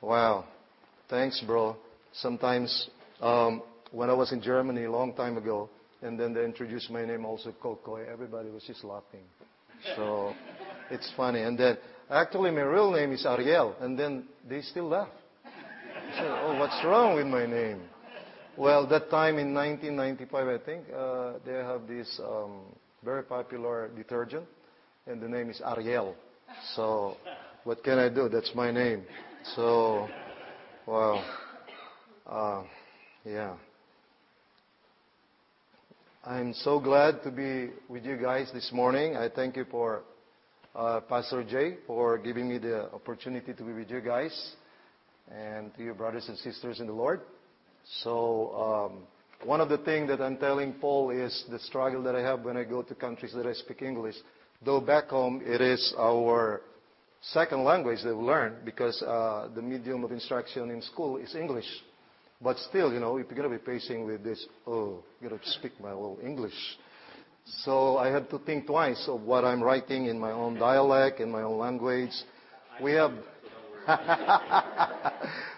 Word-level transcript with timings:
Wow. 0.00 0.44
Thanks, 1.08 1.42
bro. 1.46 1.76
Sometimes, 2.12 2.88
um, 3.20 3.62
when 3.92 4.08
I 4.08 4.14
was 4.14 4.32
in 4.32 4.40
Germany 4.40 4.84
a 4.84 4.90
long 4.90 5.12
time 5.14 5.36
ago, 5.36 5.68
and 6.02 6.18
then 6.18 6.32
they 6.32 6.44
introduced 6.44 6.90
my 6.90 7.04
name 7.04 7.24
also, 7.24 7.52
Kokoy, 7.62 8.10
everybody 8.10 8.48
was 8.48 8.62
just 8.62 8.82
laughing. 8.82 9.24
So 9.96 10.32
it's 10.90 11.12
funny. 11.16 11.42
And 11.42 11.58
then, 11.58 11.76
actually, 12.08 12.50
my 12.50 12.62
real 12.62 12.90
name 12.90 13.12
is 13.12 13.26
Ariel, 13.26 13.76
and 13.80 13.98
then 13.98 14.24
they 14.48 14.62
still 14.62 14.88
laugh. 14.88 15.08
I 15.44 16.16
said, 16.16 16.26
oh, 16.26 16.58
what's 16.58 16.82
wrong 16.84 17.16
with 17.16 17.26
my 17.26 17.46
name? 17.46 17.82
Well, 18.56 18.86
that 18.88 19.10
time 19.10 19.38
in 19.38 19.54
1995, 19.54 20.48
I 20.48 20.64
think, 20.64 20.84
uh, 20.94 21.32
they 21.44 21.52
have 21.52 21.86
this 21.86 22.20
um, 22.24 22.62
very 23.04 23.22
popular 23.22 23.88
detergent, 23.96 24.44
and 25.06 25.20
the 25.20 25.28
name 25.28 25.50
is 25.50 25.60
Ariel. 25.64 26.14
So, 26.74 27.16
what 27.64 27.84
can 27.84 27.98
I 27.98 28.08
do? 28.08 28.28
That's 28.28 28.52
my 28.54 28.70
name. 28.70 29.04
So, 29.44 30.08
well, 30.86 31.24
uh, 32.26 32.62
yeah. 33.24 33.54
I'm 36.24 36.52
so 36.52 36.78
glad 36.78 37.22
to 37.24 37.30
be 37.30 37.70
with 37.88 38.04
you 38.04 38.16
guys 38.18 38.50
this 38.52 38.70
morning. 38.72 39.16
I 39.16 39.28
thank 39.30 39.56
you 39.56 39.64
for 39.70 40.02
uh, 40.76 41.00
Pastor 41.00 41.42
Jay 41.42 41.78
for 41.86 42.18
giving 42.18 42.48
me 42.48 42.58
the 42.58 42.92
opportunity 42.92 43.54
to 43.54 43.62
be 43.62 43.72
with 43.72 43.90
you 43.90 44.02
guys 44.02 44.52
and 45.32 45.74
to 45.76 45.82
your 45.82 45.94
brothers 45.94 46.28
and 46.28 46.36
sisters 46.38 46.78
in 46.78 46.86
the 46.86 46.92
Lord. 46.92 47.22
So, 48.02 48.90
um, 48.92 48.98
one 49.48 49.62
of 49.62 49.70
the 49.70 49.78
things 49.78 50.08
that 50.10 50.20
I'm 50.20 50.36
telling 50.36 50.74
Paul 50.74 51.10
is 51.10 51.44
the 51.50 51.58
struggle 51.60 52.02
that 52.02 52.14
I 52.14 52.20
have 52.20 52.42
when 52.42 52.58
I 52.58 52.64
go 52.64 52.82
to 52.82 52.94
countries 52.94 53.32
that 53.34 53.46
I 53.46 53.54
speak 53.54 53.80
English. 53.80 54.16
Though 54.62 54.82
back 54.82 55.08
home 55.08 55.40
it 55.42 55.62
is 55.62 55.94
our 55.98 56.60
second 57.20 57.64
language 57.64 58.00
they 58.02 58.12
we 58.12 58.24
learn 58.24 58.56
because 58.64 59.00
uh, 59.02 59.48
the 59.54 59.62
medium 59.62 60.04
of 60.04 60.12
instruction 60.12 60.70
in 60.70 60.82
school 60.82 61.16
is 61.16 61.34
English. 61.34 61.66
But 62.42 62.58
still, 62.58 62.92
you 62.92 63.00
know, 63.00 63.18
if 63.18 63.26
you're 63.30 63.36
to 63.50 63.58
be 63.58 63.64
facing 63.64 64.06
with 64.06 64.24
this, 64.24 64.44
oh, 64.66 65.02
you 65.20 65.28
got 65.28 65.42
to 65.42 65.50
speak 65.50 65.72
my 65.80 65.92
little 65.92 66.18
English. 66.24 66.54
So 67.64 67.98
I 67.98 68.08
had 68.08 68.30
to 68.30 68.38
think 68.38 68.66
twice 68.66 69.04
of 69.08 69.22
what 69.22 69.44
I'm 69.44 69.62
writing 69.62 70.06
in 70.06 70.18
my 70.18 70.32
own 70.32 70.58
dialect, 70.58 71.20
in 71.20 71.30
my 71.30 71.42
own 71.42 71.58
language. 71.58 72.12
We 72.82 72.92
have, 72.92 73.12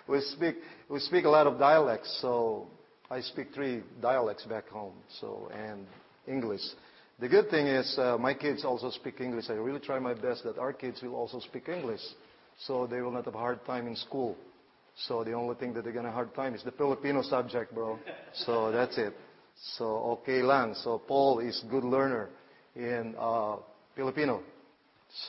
we 0.09 0.21
speak, 0.21 0.57
we 0.89 0.99
speak 0.99 1.25
a 1.25 1.29
lot 1.29 1.47
of 1.47 1.59
dialects. 1.59 2.19
So 2.21 2.67
I 3.11 3.21
speak 3.21 3.55
three 3.55 3.83
dialects 4.01 4.45
back 4.45 4.69
home. 4.69 4.95
So 5.21 5.51
and 5.55 5.87
English. 6.27 6.63
The 7.23 7.29
good 7.29 7.51
thing 7.51 7.69
is 7.69 7.97
uh, 8.01 8.19
my 8.19 8.35
kids 8.35 8.65
also 8.65 8.91
speak 8.91 9.21
English. 9.21 9.45
I 9.49 9.53
really 9.53 9.79
try 9.79 10.01
my 10.01 10.13
best 10.13 10.43
that 10.43 10.59
our 10.59 10.73
kids 10.73 11.01
will 11.03 11.15
also 11.15 11.39
speak 11.39 11.69
English, 11.69 12.01
so 12.67 12.89
they 12.89 13.01
will 13.01 13.13
not 13.13 13.27
have 13.27 13.37
a 13.37 13.39
hard 13.39 13.65
time 13.65 13.87
in 13.87 13.95
school. 13.95 14.37
So 15.07 15.23
the 15.23 15.33
only 15.33 15.55
thing 15.55 15.73
that 15.75 15.85
they're 15.85 15.93
have 15.93 16.05
a 16.05 16.11
hard 16.11 16.35
time 16.35 16.57
is 16.57 16.65
the 16.65 16.73
Filipino 16.73 17.23
subject, 17.23 17.73
bro. 17.73 18.01
So 18.35 18.73
that's 18.73 18.99
it. 18.99 19.15
So 19.77 19.85
okay 20.19 20.43
lang. 20.43 20.75
So 20.75 20.99
Paul 20.99 21.39
is 21.39 21.63
good 21.71 21.85
learner 21.85 22.29
in 22.75 23.15
uh, 23.17 23.59
Filipino. 23.95 24.43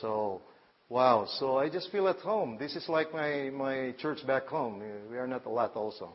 So 0.00 0.42
wow. 0.88 1.28
So 1.38 1.58
I 1.58 1.68
just 1.68 1.92
feel 1.92 2.08
at 2.08 2.18
home. 2.18 2.56
This 2.58 2.74
is 2.74 2.88
like 2.88 3.12
my 3.12 3.50
my 3.50 3.94
church 4.00 4.26
back 4.26 4.48
home. 4.48 4.82
We 5.08 5.16
are 5.16 5.28
not 5.28 5.46
a 5.46 5.48
lot 5.50 5.76
also. 5.76 6.14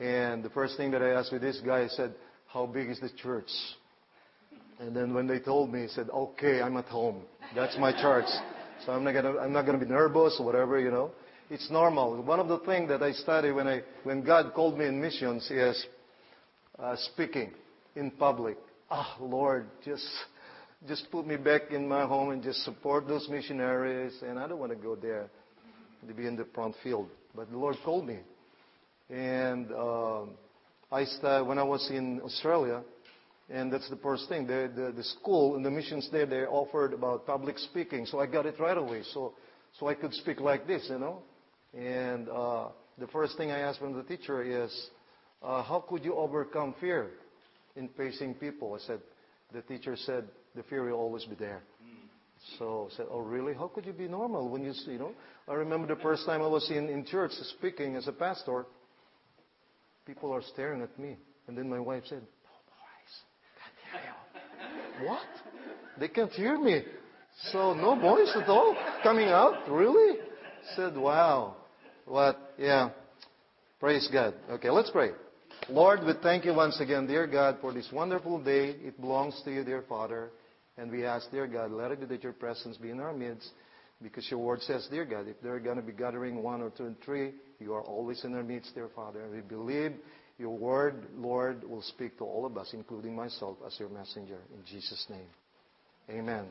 And 0.00 0.42
the 0.42 0.48
first 0.48 0.78
thing 0.78 0.90
that 0.92 1.02
I 1.02 1.10
asked 1.10 1.30
with 1.30 1.42
this 1.42 1.60
guy, 1.60 1.82
I 1.82 1.88
said, 1.88 2.14
"How 2.46 2.64
big 2.64 2.88
is 2.88 3.00
the 3.00 3.10
church?" 3.10 3.52
And 4.80 4.94
then 4.94 5.12
when 5.12 5.26
they 5.26 5.40
told 5.40 5.72
me, 5.72 5.82
he 5.82 5.88
said, 5.88 6.08
"Okay, 6.10 6.62
I'm 6.62 6.76
at 6.76 6.86
home. 6.86 7.22
That's 7.54 7.76
my 7.78 7.92
church. 7.92 8.28
So 8.84 8.92
I'm 8.92 9.02
not 9.04 9.12
gonna 9.12 9.38
I'm 9.38 9.52
not 9.52 9.66
gonna 9.66 9.78
be 9.78 9.86
nervous 9.86 10.36
or 10.38 10.46
whatever, 10.46 10.78
you 10.78 10.90
know." 10.90 11.10
It's 11.50 11.70
normal. 11.70 12.22
One 12.22 12.40
of 12.40 12.48
the 12.48 12.58
things 12.58 12.90
that 12.90 13.02
I 13.02 13.12
study 13.12 13.52
when, 13.52 13.66
I, 13.66 13.80
when 14.04 14.22
God 14.22 14.52
called 14.52 14.78
me 14.78 14.84
in 14.84 15.00
missions 15.00 15.50
is 15.50 15.86
uh, 16.78 16.94
speaking 17.14 17.52
in 17.96 18.10
public. 18.10 18.58
Ah, 18.90 19.16
oh, 19.18 19.24
Lord, 19.24 19.66
just, 19.82 20.06
just 20.86 21.10
put 21.10 21.26
me 21.26 21.36
back 21.36 21.70
in 21.70 21.88
my 21.88 22.04
home 22.04 22.30
and 22.30 22.42
just 22.42 22.64
support 22.64 23.08
those 23.08 23.26
missionaries. 23.30 24.12
And 24.22 24.38
I 24.38 24.46
don't 24.46 24.58
want 24.58 24.72
to 24.72 24.76
go 24.76 24.94
there 24.94 25.30
to 26.06 26.12
be 26.12 26.26
in 26.26 26.36
the 26.36 26.46
front 26.54 26.74
field. 26.82 27.08
But 27.34 27.50
the 27.50 27.56
Lord 27.56 27.76
called 27.82 28.06
me. 28.06 28.18
And 29.08 29.72
uh, 29.72 30.24
I 30.92 31.04
started, 31.04 31.44
when 31.44 31.58
I 31.58 31.62
was 31.62 31.88
in 31.90 32.20
Australia, 32.20 32.82
that's 33.48 33.88
the 33.88 33.96
first 33.96 34.28
thing. 34.28 34.46
The, 34.46 34.92
school 35.20 35.56
and 35.56 35.64
the 35.64 35.70
missions 35.70 36.08
there, 36.12 36.26
they 36.26 36.42
offered 36.42 36.92
about 36.92 37.26
public 37.26 37.58
speaking. 37.58 38.06
So 38.06 38.20
I 38.20 38.26
got 38.26 38.46
it 38.46 38.58
right 38.60 38.76
away. 38.76 39.02
So, 39.12 39.34
I 39.86 39.94
could 39.94 40.12
speak 40.14 40.40
like 40.40 40.66
this, 40.66 40.86
you 40.90 40.98
know. 40.98 41.22
And 41.74 42.28
uh, 42.28 42.68
the 42.98 43.06
first 43.08 43.36
thing 43.36 43.50
I 43.50 43.60
asked 43.60 43.78
from 43.78 43.94
the 43.94 44.02
teacher 44.02 44.42
is, 44.42 44.90
uh, 45.42 45.62
how 45.62 45.84
could 45.88 46.04
you 46.04 46.14
overcome 46.14 46.74
fear 46.80 47.10
in 47.76 47.88
facing 47.96 48.34
people? 48.34 48.74
I 48.74 48.86
said, 48.86 49.00
the 49.52 49.62
teacher 49.62 49.96
said, 49.96 50.24
the 50.54 50.62
fear 50.64 50.84
will 50.84 50.98
always 50.98 51.24
be 51.24 51.36
there. 51.36 51.62
So 52.58 52.88
I 52.90 52.96
said, 52.96 53.06
oh 53.10 53.20
really? 53.20 53.54
How 53.54 53.68
could 53.68 53.84
you 53.84 53.92
be 53.92 54.08
normal 54.08 54.48
when 54.48 54.62
you, 54.62 54.72
you 54.86 54.98
know? 54.98 55.12
I 55.48 55.54
remember 55.54 55.92
the 55.92 56.00
first 56.00 56.24
time 56.24 56.42
I 56.42 56.46
was 56.46 56.70
in, 56.70 56.88
in 56.88 57.04
church 57.04 57.32
speaking 57.58 57.96
as 57.96 58.06
a 58.06 58.12
pastor, 58.12 58.66
people 60.06 60.32
are 60.32 60.42
staring 60.42 60.82
at 60.82 60.96
me. 60.98 61.16
And 61.46 61.56
then 61.56 61.68
my 61.68 61.80
wife 61.80 62.04
said, 62.06 62.22
oh 62.22 62.60
boys, 62.66 63.14
can't 63.92 64.02
hear 64.02 64.10
you. 64.82 64.82
What? 65.04 65.20
They 65.98 66.08
can't 66.08 66.32
hear 66.32 66.58
me. 66.58 66.82
So 67.52 67.74
no 67.74 67.98
voice 67.98 68.30
at 68.34 68.48
all 68.48 68.76
coming 69.02 69.28
out? 69.28 69.68
Really? 69.70 70.18
Said, 70.76 70.96
wow. 70.96 71.56
What? 72.04 72.54
Yeah. 72.58 72.90
Praise 73.80 74.08
God. 74.12 74.34
Okay, 74.50 74.70
let's 74.70 74.90
pray. 74.90 75.10
Lord, 75.68 76.00
we 76.04 76.12
thank 76.22 76.44
you 76.44 76.54
once 76.54 76.80
again, 76.80 77.06
dear 77.06 77.26
God, 77.26 77.58
for 77.60 77.72
this 77.72 77.88
wonderful 77.92 78.42
day. 78.42 78.70
It 78.70 79.00
belongs 79.00 79.40
to 79.44 79.52
you, 79.52 79.64
dear 79.64 79.84
Father. 79.88 80.30
And 80.76 80.90
we 80.90 81.04
ask, 81.04 81.30
dear 81.30 81.46
God, 81.46 81.70
let 81.72 81.90
it 81.90 82.00
be 82.00 82.06
that 82.06 82.22
your 82.22 82.32
presence 82.32 82.76
be 82.76 82.90
in 82.90 83.00
our 83.00 83.12
midst. 83.12 83.50
Because 84.00 84.28
your 84.30 84.38
word 84.40 84.62
says, 84.62 84.86
dear 84.90 85.04
God, 85.04 85.26
if 85.26 85.40
they're 85.42 85.58
going 85.58 85.76
to 85.76 85.82
be 85.82 85.92
gathering 85.92 86.42
one 86.42 86.62
or 86.62 86.70
two 86.70 86.86
and 86.86 87.00
three, 87.04 87.32
you 87.58 87.74
are 87.74 87.82
always 87.82 88.24
in 88.24 88.34
our 88.34 88.44
midst, 88.44 88.74
dear 88.74 88.88
Father. 88.94 89.22
And 89.22 89.32
we 89.32 89.40
believe 89.40 89.92
your 90.38 90.56
word, 90.56 91.06
Lord, 91.16 91.68
will 91.68 91.82
speak 91.82 92.16
to 92.18 92.24
all 92.24 92.46
of 92.46 92.56
us, 92.56 92.70
including 92.72 93.14
myself, 93.14 93.58
as 93.66 93.78
your 93.78 93.88
messenger. 93.88 94.38
In 94.54 94.64
Jesus' 94.64 95.04
name. 95.10 95.26
Amen. 96.08 96.22
Amen. 96.28 96.46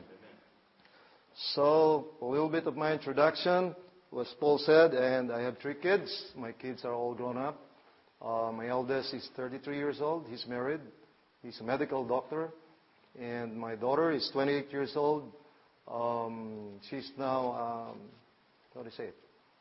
So, 1.54 2.08
a 2.20 2.24
little 2.24 2.48
bit 2.48 2.66
of 2.66 2.76
my 2.76 2.92
introduction 2.92 3.74
as 4.18 4.34
Paul 4.40 4.58
said, 4.58 4.94
and 4.94 5.30
I 5.30 5.42
have 5.42 5.58
three 5.58 5.74
kids. 5.74 6.10
My 6.34 6.52
kids 6.52 6.84
are 6.84 6.94
all 6.94 7.14
grown 7.14 7.36
up. 7.36 7.60
Uh, 8.22 8.50
my 8.52 8.68
eldest 8.68 9.12
is 9.12 9.28
33 9.36 9.76
years 9.76 9.98
old. 10.00 10.26
He's 10.28 10.46
married. 10.46 10.80
He's 11.42 11.60
a 11.60 11.64
medical 11.64 12.06
doctor. 12.06 12.48
And 13.20 13.56
my 13.56 13.74
daughter 13.74 14.10
is 14.10 14.28
28 14.32 14.72
years 14.72 14.92
old. 14.96 15.30
Um, 15.86 16.80
she's 16.88 17.10
now, 17.18 17.90
um, 17.92 17.98
how 18.74 18.80
do 18.80 18.86
you 18.86 18.92
say 18.96 19.04
it? 19.04 19.16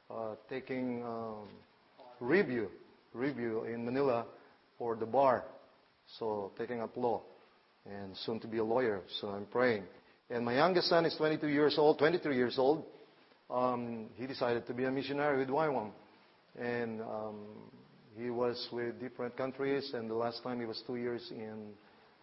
Uh, 0.10 0.36
taking 0.50 1.04
um, 1.04 1.48
review, 2.22 2.70
review 3.18 3.64
in 3.64 3.86
Manila 3.86 4.26
for 4.78 4.96
the 4.96 5.06
bar. 5.06 5.44
So 6.20 6.52
taking 6.58 6.82
up 6.82 6.96
law 6.96 7.22
and 7.86 8.16
soon 8.26 8.40
to 8.42 8.48
be 8.48 8.58
a 8.58 8.64
lawyer. 8.64 9.02
So 9.20 9.30
I'm 9.30 9.46
praying. 9.46 9.84
And 10.30 10.46
my 10.46 10.56
youngest 10.56 10.90
son 10.90 11.06
is 11.06 11.16
22 11.16 11.48
years 11.48 11.76
old, 11.78 11.98
23 12.00 12.36
years 12.36 12.58
old 12.58 12.86
um, 13.50 14.08
he 14.16 14.28
decided 14.28 14.68
to 14.68 14.74
be 14.74 14.86
a 14.86 14.92
missionary 14.92 15.38
with 15.40 15.50
YWAM. 15.50 15.92
And 16.60 17.02
um, 17.02 17.36
he 18.18 18.30
was 18.30 18.68
with 18.72 19.00
different 19.00 19.38
countries, 19.38 19.92
and 19.94 20.10
the 20.10 20.16
last 20.16 20.42
time 20.44 20.60
he 20.60 20.66
was 20.66 20.82
two 20.88 20.96
years 20.96 21.26
in 21.32 21.70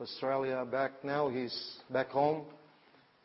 Australia. 0.01 0.65
Back 0.65 1.05
now, 1.05 1.29
he's 1.29 1.57
back 1.91 2.09
home, 2.09 2.45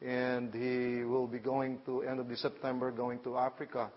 and 0.02 0.53
he 0.53 1.03
will 1.03 1.28
be 1.28 1.40
going 1.40 1.79
to 1.88 2.03
end 2.03 2.19
of 2.19 2.29
the 2.29 2.38
September, 2.38 2.91
going 2.91 3.19
to 3.24 3.38
Africa 3.38 3.91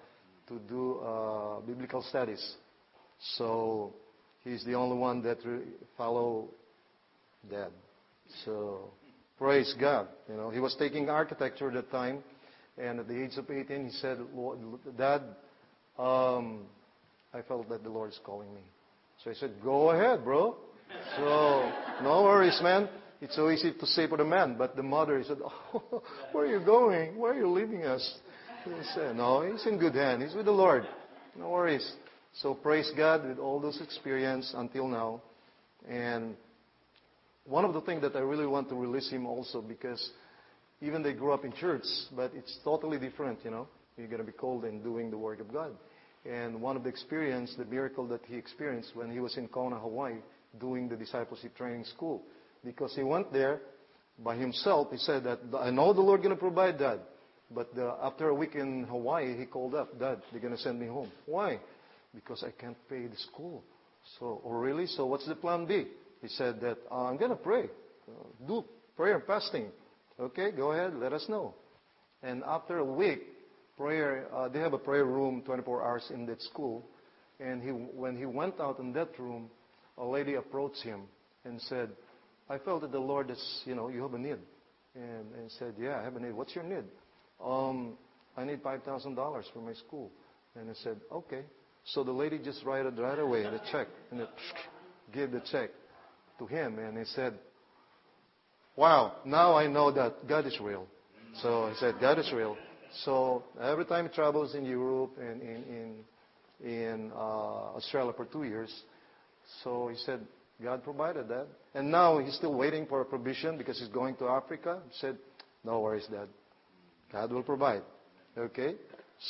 to 0.48 0.58
do 0.68 0.98
uh, 1.00 1.60
biblical 1.60 2.02
studies. 2.02 2.56
So 3.36 3.94
he's 4.44 4.64
the 4.64 4.74
only 4.74 4.96
one 4.96 5.22
that 5.22 5.38
re- 5.44 5.62
follow 5.96 6.48
Dad. 7.50 7.70
So 8.44 8.90
praise 9.38 9.74
God. 9.78 10.08
You 10.28 10.36
know, 10.36 10.50
he 10.50 10.60
was 10.60 10.74
taking 10.78 11.08
architecture 11.08 11.68
at 11.68 11.74
that 11.74 11.90
time, 11.90 12.18
and 12.78 13.00
at 13.00 13.08
the 13.08 13.22
age 13.22 13.36
of 13.36 13.50
18, 13.50 13.86
he 13.86 13.92
said, 13.92 14.18
Dad, 14.96 15.22
um, 15.98 16.62
I 17.34 17.42
felt 17.46 17.68
that 17.68 17.82
the 17.82 17.90
Lord 17.90 18.10
is 18.10 18.20
calling 18.24 18.52
me. 18.54 18.62
So 19.24 19.30
I 19.30 19.34
said, 19.34 19.52
Go 19.62 19.90
ahead, 19.90 20.24
bro. 20.24 20.56
So, 21.16 21.72
no 22.02 22.22
worries, 22.24 22.58
man. 22.62 22.88
It's 23.20 23.36
so 23.36 23.50
easy 23.50 23.72
to 23.72 23.86
say 23.86 24.08
for 24.08 24.18
the 24.18 24.24
man, 24.24 24.56
but 24.58 24.74
the 24.74 24.82
mother 24.82 25.18
he 25.18 25.24
said, 25.24 25.38
oh, 25.44 26.02
Where 26.32 26.44
are 26.44 26.58
you 26.58 26.64
going? 26.64 27.16
Where 27.16 27.32
are 27.32 27.38
you 27.38 27.48
leaving 27.48 27.84
us? 27.84 28.18
He 28.64 28.70
said, 28.94 29.16
No, 29.16 29.42
he's 29.42 29.64
in 29.66 29.78
good 29.78 29.94
hand. 29.94 30.22
He's 30.22 30.34
with 30.34 30.46
the 30.46 30.52
Lord. 30.52 30.86
No 31.38 31.50
worries. 31.50 31.88
So 32.34 32.54
praise 32.54 32.90
God 32.96 33.28
with 33.28 33.38
all 33.38 33.60
those 33.60 33.80
experience 33.80 34.52
until 34.56 34.88
now. 34.88 35.22
And 35.88 36.34
one 37.44 37.64
of 37.64 37.74
the 37.74 37.80
things 37.82 38.02
that 38.02 38.16
I 38.16 38.20
really 38.20 38.46
want 38.46 38.68
to 38.70 38.74
release 38.74 39.10
him 39.10 39.26
also 39.26 39.60
because 39.60 40.10
even 40.80 41.02
they 41.02 41.12
grew 41.12 41.32
up 41.32 41.44
in 41.44 41.52
church, 41.52 41.84
but 42.16 42.32
it's 42.34 42.58
totally 42.64 42.98
different, 42.98 43.38
you 43.44 43.50
know. 43.50 43.68
You're 43.96 44.08
going 44.08 44.20
to 44.20 44.26
be 44.26 44.32
called 44.32 44.64
in 44.64 44.82
doing 44.82 45.10
the 45.10 45.18
work 45.18 45.40
of 45.40 45.52
God. 45.52 45.72
And 46.24 46.60
one 46.62 46.76
of 46.76 46.84
the 46.84 46.88
experience, 46.88 47.54
the 47.58 47.64
miracle 47.64 48.06
that 48.08 48.22
he 48.26 48.36
experienced 48.36 48.94
when 48.94 49.10
he 49.10 49.20
was 49.20 49.36
in 49.36 49.48
Kona, 49.48 49.78
Hawaii, 49.78 50.16
doing 50.58 50.88
the 50.88 50.96
discipleship 50.96 51.54
training 51.56 51.84
school. 51.84 52.22
Because 52.64 52.94
he 52.94 53.02
went 53.02 53.32
there 53.32 53.60
by 54.18 54.36
himself. 54.36 54.88
He 54.90 54.98
said 54.98 55.24
that, 55.24 55.40
I 55.58 55.70
know 55.70 55.92
the 55.92 56.00
Lord 56.00 56.22
going 56.22 56.34
to 56.34 56.40
provide 56.40 56.78
that. 56.78 57.00
But 57.50 57.74
the, 57.74 57.94
after 58.02 58.28
a 58.28 58.34
week 58.34 58.54
in 58.54 58.84
Hawaii, 58.84 59.36
he 59.36 59.44
called 59.44 59.74
up, 59.74 59.98
Dad, 59.98 60.22
they're 60.30 60.40
going 60.40 60.56
to 60.56 60.60
send 60.60 60.80
me 60.80 60.86
home. 60.86 61.10
Why? 61.26 61.60
Because 62.14 62.44
I 62.46 62.50
can't 62.50 62.76
pay 62.88 63.06
the 63.06 63.16
school. 63.16 63.64
So, 64.18 64.42
oh 64.44 64.50
really? 64.50 64.86
So 64.86 65.06
what's 65.06 65.26
the 65.26 65.34
plan 65.34 65.66
B? 65.66 65.86
He 66.20 66.28
said 66.28 66.60
that, 66.60 66.78
uh, 66.90 67.06
I'm 67.06 67.16
going 67.16 67.30
to 67.30 67.36
pray. 67.36 67.64
Uh, 68.08 68.46
do 68.46 68.64
prayer 68.96 69.16
and 69.16 69.24
fasting. 69.24 69.66
Okay, 70.20 70.50
go 70.52 70.72
ahead, 70.72 70.94
let 70.94 71.12
us 71.12 71.24
know. 71.28 71.54
And 72.22 72.42
after 72.44 72.78
a 72.78 72.84
week, 72.84 73.22
prayer, 73.76 74.28
uh, 74.32 74.48
they 74.48 74.60
have 74.60 74.72
a 74.72 74.78
prayer 74.78 75.04
room 75.04 75.42
24 75.44 75.82
hours 75.82 76.10
in 76.14 76.26
that 76.26 76.40
school. 76.42 76.84
And 77.40 77.62
he, 77.62 77.70
when 77.70 78.16
he 78.16 78.26
went 78.26 78.60
out 78.60 78.78
in 78.78 78.92
that 78.92 79.18
room, 79.18 79.50
a 79.98 80.04
lady 80.04 80.34
approached 80.34 80.82
him 80.82 81.02
and 81.44 81.60
said, 81.62 81.90
I 82.48 82.58
felt 82.58 82.82
that 82.82 82.92
the 82.92 83.00
Lord 83.00 83.30
is, 83.30 83.62
you 83.64 83.74
know, 83.74 83.88
you 83.88 84.02
have 84.02 84.14
a 84.14 84.18
need. 84.18 84.38
And, 84.94 85.34
and 85.38 85.50
said, 85.58 85.74
yeah, 85.78 85.98
I 85.98 86.04
have 86.04 86.16
a 86.16 86.20
need. 86.20 86.32
What's 86.32 86.54
your 86.54 86.64
need? 86.64 86.84
Um, 87.42 87.94
I 88.36 88.44
need 88.44 88.62
$5,000 88.62 89.16
for 89.52 89.58
my 89.60 89.72
school. 89.72 90.10
And 90.54 90.70
I 90.70 90.74
said, 90.74 91.00
okay. 91.10 91.42
So 91.84 92.04
the 92.04 92.12
lady 92.12 92.38
just 92.38 92.64
wrote 92.64 92.86
it 92.86 93.00
right 93.00 93.18
away, 93.18 93.42
the 93.42 93.60
check, 93.70 93.88
and 94.10 94.20
it, 94.20 94.28
gave 95.12 95.30
the 95.32 95.42
check 95.50 95.70
to 96.38 96.46
him. 96.46 96.78
And 96.78 96.96
he 96.96 97.04
said, 97.04 97.34
wow, 98.76 99.16
now 99.24 99.54
I 99.56 99.66
know 99.66 99.90
that 99.92 100.28
God 100.28 100.46
is 100.46 100.58
real. 100.60 100.86
So 101.42 101.64
I 101.64 101.74
said, 101.74 101.96
God 102.00 102.18
is 102.18 102.30
real. 102.32 102.56
So 103.04 103.44
every 103.60 103.84
time 103.84 104.08
he 104.08 104.14
travels 104.14 104.54
in 104.54 104.64
Europe 104.64 105.16
and 105.18 105.42
in, 105.42 106.04
in, 106.62 106.68
in 106.70 107.12
uh, 107.12 107.76
Australia 107.76 108.12
for 108.16 108.26
two 108.26 108.44
years, 108.44 108.72
so 109.64 109.88
he 109.88 109.96
said, 109.96 110.20
God 110.62 110.84
provided 110.84 111.28
that. 111.28 111.46
And 111.74 111.90
now 111.90 112.18
he's 112.18 112.34
still 112.34 112.54
waiting 112.54 112.86
for 112.86 113.00
a 113.00 113.04
provision 113.04 113.58
because 113.58 113.78
he's 113.78 113.88
going 113.88 114.16
to 114.16 114.28
Africa. 114.28 114.80
He 114.88 114.94
said, 115.00 115.16
no 115.64 115.80
worries, 115.80 116.06
Dad. 116.10 116.28
God 117.10 117.32
will 117.32 117.42
provide. 117.42 117.82
Okay? 118.36 118.74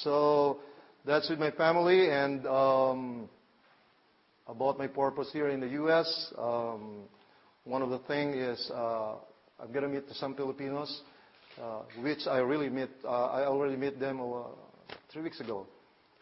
So 0.03 0.59
that's 1.05 1.29
with 1.29 1.39
my 1.39 1.51
family 1.51 2.11
and 2.11 2.47
um, 2.47 3.29
about 4.47 4.79
my 4.79 4.87
purpose 4.87 5.29
here 5.33 5.49
in 5.49 5.61
the 5.61 5.69
U.S. 5.69 6.33
Um, 6.39 7.05
one 7.65 7.83
of 7.83 7.91
the 7.91 7.99
things 8.01 8.37
is 8.37 8.71
uh, 8.73 9.15
I'm 9.61 9.73
to 9.73 9.89
meet 9.89 10.05
some 10.13 10.35
Filipinos, 10.35 11.01
uh, 11.61 11.81
which 12.01 12.27
I 12.29 12.39
really 12.39 12.69
met. 12.69 12.91
Uh, 13.05 13.09
I 13.09 13.47
already 13.47 13.77
met 13.77 13.99
them 13.99 14.21
uh, 14.21 14.43
three 15.13 15.23
weeks 15.23 15.41
ago, 15.41 15.67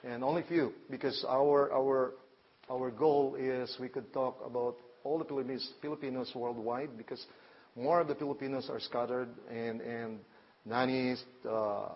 and 0.04 0.24
only 0.24 0.42
few 0.48 0.72
because 0.90 1.24
our 1.28 1.72
our 1.72 2.12
our 2.70 2.90
goal 2.90 3.36
is 3.38 3.76
we 3.80 3.88
could 3.88 4.12
talk 4.12 4.38
about 4.44 4.76
all 5.04 5.18
the 5.18 5.24
Filipinos, 5.24 5.72
Filipinos 5.80 6.30
worldwide 6.34 6.96
because 6.96 7.24
more 7.76 8.00
of 8.00 8.08
the 8.08 8.14
Filipinos 8.14 8.68
are 8.70 8.80
scattered 8.80 9.28
and 9.50 9.80
and 9.80 10.20
nannies, 10.64 11.22
uh, 11.48 11.88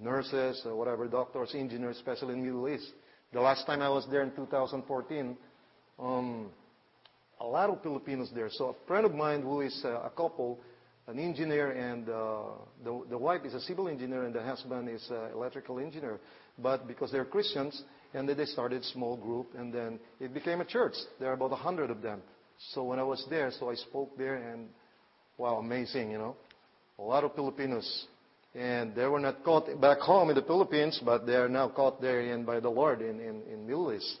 nurses, 0.00 0.62
or 0.64 0.76
whatever, 0.76 1.06
doctors, 1.06 1.54
engineers, 1.54 1.96
especially 1.96 2.34
in 2.34 2.42
Middle 2.44 2.68
East. 2.68 2.92
The 3.32 3.40
last 3.40 3.66
time 3.66 3.82
I 3.82 3.88
was 3.88 4.06
there 4.10 4.22
in 4.22 4.30
2014, 4.32 5.36
um, 5.98 6.50
a 7.40 7.44
lot 7.44 7.70
of 7.70 7.82
Filipinos 7.82 8.30
there. 8.34 8.48
So 8.50 8.68
a 8.68 8.86
friend 8.86 9.04
of 9.04 9.14
mine 9.14 9.42
who 9.42 9.60
is 9.60 9.80
uh, 9.84 10.00
a 10.00 10.10
couple, 10.10 10.60
an 11.06 11.18
engineer, 11.18 11.70
and 11.72 12.08
uh, 12.08 12.42
the, 12.82 13.04
the 13.10 13.18
wife 13.18 13.42
is 13.44 13.54
a 13.54 13.60
civil 13.60 13.88
engineer, 13.88 14.24
and 14.24 14.34
the 14.34 14.42
husband 14.42 14.88
is 14.88 15.06
an 15.10 15.32
electrical 15.34 15.78
engineer. 15.78 16.20
But 16.58 16.88
because 16.88 17.12
they're 17.12 17.24
Christians, 17.24 17.82
and 18.14 18.28
they 18.28 18.44
started 18.46 18.84
small 18.84 19.16
group, 19.16 19.48
and 19.56 19.72
then 19.72 20.00
it 20.20 20.32
became 20.32 20.60
a 20.60 20.64
church. 20.64 20.94
There 21.20 21.28
are 21.28 21.34
about 21.34 21.52
a 21.52 21.56
hundred 21.56 21.90
of 21.90 22.02
them. 22.02 22.22
So 22.72 22.84
when 22.84 22.98
I 22.98 23.02
was 23.02 23.24
there, 23.30 23.50
so 23.58 23.70
I 23.70 23.74
spoke 23.74 24.16
there, 24.16 24.36
and 24.36 24.68
wow, 25.36 25.56
amazing, 25.58 26.10
you 26.10 26.18
know. 26.18 26.36
A 26.98 27.02
lot 27.02 27.22
of 27.24 27.34
Filipinos. 27.34 28.06
And 28.54 28.94
they 28.94 29.04
were 29.06 29.20
not 29.20 29.44
caught 29.44 29.80
back 29.80 29.98
home 29.98 30.30
in 30.30 30.36
the 30.36 30.42
Philippines, 30.42 31.00
but 31.04 31.26
they 31.26 31.34
are 31.36 31.48
now 31.48 31.68
caught 31.68 32.00
there 32.00 32.20
in, 32.20 32.44
by 32.44 32.60
the 32.60 32.68
Lord 32.70 33.02
in, 33.02 33.20
in, 33.20 33.42
in 33.52 33.66
Middle 33.66 33.92
East. 33.92 34.18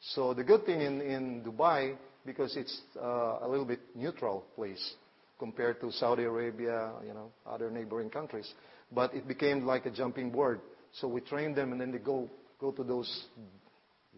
So 0.00 0.34
the 0.34 0.44
good 0.44 0.64
thing 0.64 0.80
in, 0.80 1.00
in 1.00 1.42
Dubai, 1.42 1.96
because 2.24 2.56
it's 2.56 2.80
uh, 2.96 3.38
a 3.42 3.48
little 3.48 3.64
bit 3.64 3.80
neutral 3.94 4.44
place 4.54 4.94
compared 5.38 5.80
to 5.80 5.90
Saudi 5.92 6.24
Arabia, 6.24 6.92
you 7.06 7.12
know, 7.12 7.30
other 7.46 7.70
neighboring 7.70 8.10
countries. 8.10 8.52
But 8.92 9.12
it 9.14 9.26
became 9.26 9.66
like 9.66 9.86
a 9.86 9.90
jumping 9.90 10.30
board. 10.30 10.60
So 10.92 11.08
we 11.08 11.20
train 11.20 11.54
them 11.54 11.72
and 11.72 11.80
then 11.80 11.90
they 11.90 11.98
go, 11.98 12.30
go 12.60 12.70
to 12.70 12.84
those 12.84 13.24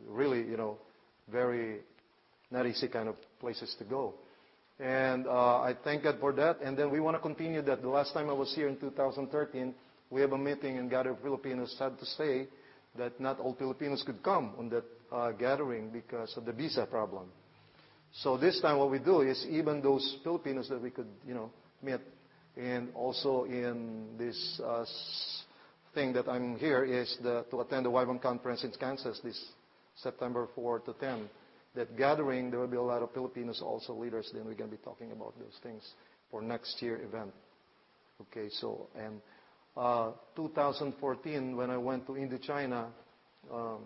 really, 0.06 0.42
you 0.42 0.56
know, 0.56 0.76
very 1.30 1.78
not 2.50 2.66
easy 2.66 2.88
kind 2.88 3.08
of 3.08 3.16
places 3.40 3.74
to 3.78 3.84
go. 3.84 4.14
And 4.78 5.26
uh, 5.26 5.60
I 5.60 5.74
thank 5.84 6.02
God 6.02 6.18
for 6.20 6.32
that. 6.32 6.60
And 6.60 6.76
then 6.76 6.90
we 6.90 7.00
want 7.00 7.16
to 7.16 7.20
continue 7.20 7.62
that. 7.62 7.80
The 7.80 7.88
last 7.88 8.12
time 8.12 8.28
I 8.28 8.34
was 8.34 8.54
here 8.54 8.68
in 8.68 8.76
2013, 8.76 9.74
we 10.10 10.20
have 10.20 10.32
a 10.32 10.38
meeting 10.38 10.78
and 10.78 10.90
gathered 10.90 11.16
Filipinos. 11.22 11.74
Sad 11.78 11.98
to 11.98 12.06
say 12.06 12.46
that 12.98 13.18
not 13.18 13.40
all 13.40 13.54
Filipinos 13.54 14.02
could 14.04 14.22
come 14.22 14.52
on 14.58 14.68
that 14.68 14.84
uh, 15.10 15.32
gathering 15.32 15.90
because 15.90 16.36
of 16.36 16.44
the 16.44 16.52
visa 16.52 16.86
problem. 16.86 17.28
So 18.12 18.36
this 18.36 18.60
time 18.60 18.78
what 18.78 18.90
we 18.90 18.98
do 18.98 19.22
is 19.22 19.44
even 19.48 19.82
those 19.82 20.18
Filipinos 20.22 20.68
that 20.68 20.80
we 20.80 20.90
could, 20.90 21.08
you 21.26 21.34
know, 21.34 21.50
meet, 21.82 22.00
and 22.56 22.88
also 22.94 23.44
in 23.44 24.16
this 24.18 24.60
uh, 24.64 24.84
thing 25.94 26.12
that 26.14 26.28
I'm 26.28 26.56
here 26.56 26.84
is 26.84 27.16
to 27.22 27.60
attend 27.60 27.86
the 27.86 27.90
YWAM 27.90 28.20
conference 28.20 28.64
in 28.64 28.72
Kansas 28.78 29.20
this 29.22 29.42
September 29.96 30.48
4 30.54 30.80
to 30.80 30.92
10 30.94 31.28
that 31.76 31.96
gathering, 31.96 32.50
there 32.50 32.58
will 32.58 32.66
be 32.66 32.76
a 32.76 32.82
lot 32.82 33.02
of 33.02 33.12
Filipinos 33.12 33.60
also 33.62 33.94
leaders. 33.94 34.28
Then 34.32 34.44
we're 34.44 34.54
going 34.54 34.70
to 34.70 34.76
be 34.76 34.82
talking 34.82 35.12
about 35.12 35.38
those 35.38 35.56
things 35.62 35.82
for 36.30 36.42
next 36.42 36.80
year 36.82 37.00
event. 37.02 37.32
Okay, 38.22 38.48
so 38.50 38.88
and 38.98 39.20
uh, 39.76 40.12
2014 40.34 41.56
when 41.56 41.70
I 41.70 41.76
went 41.76 42.06
to 42.06 42.12
Indochina, 42.12 42.86
um, 43.52 43.80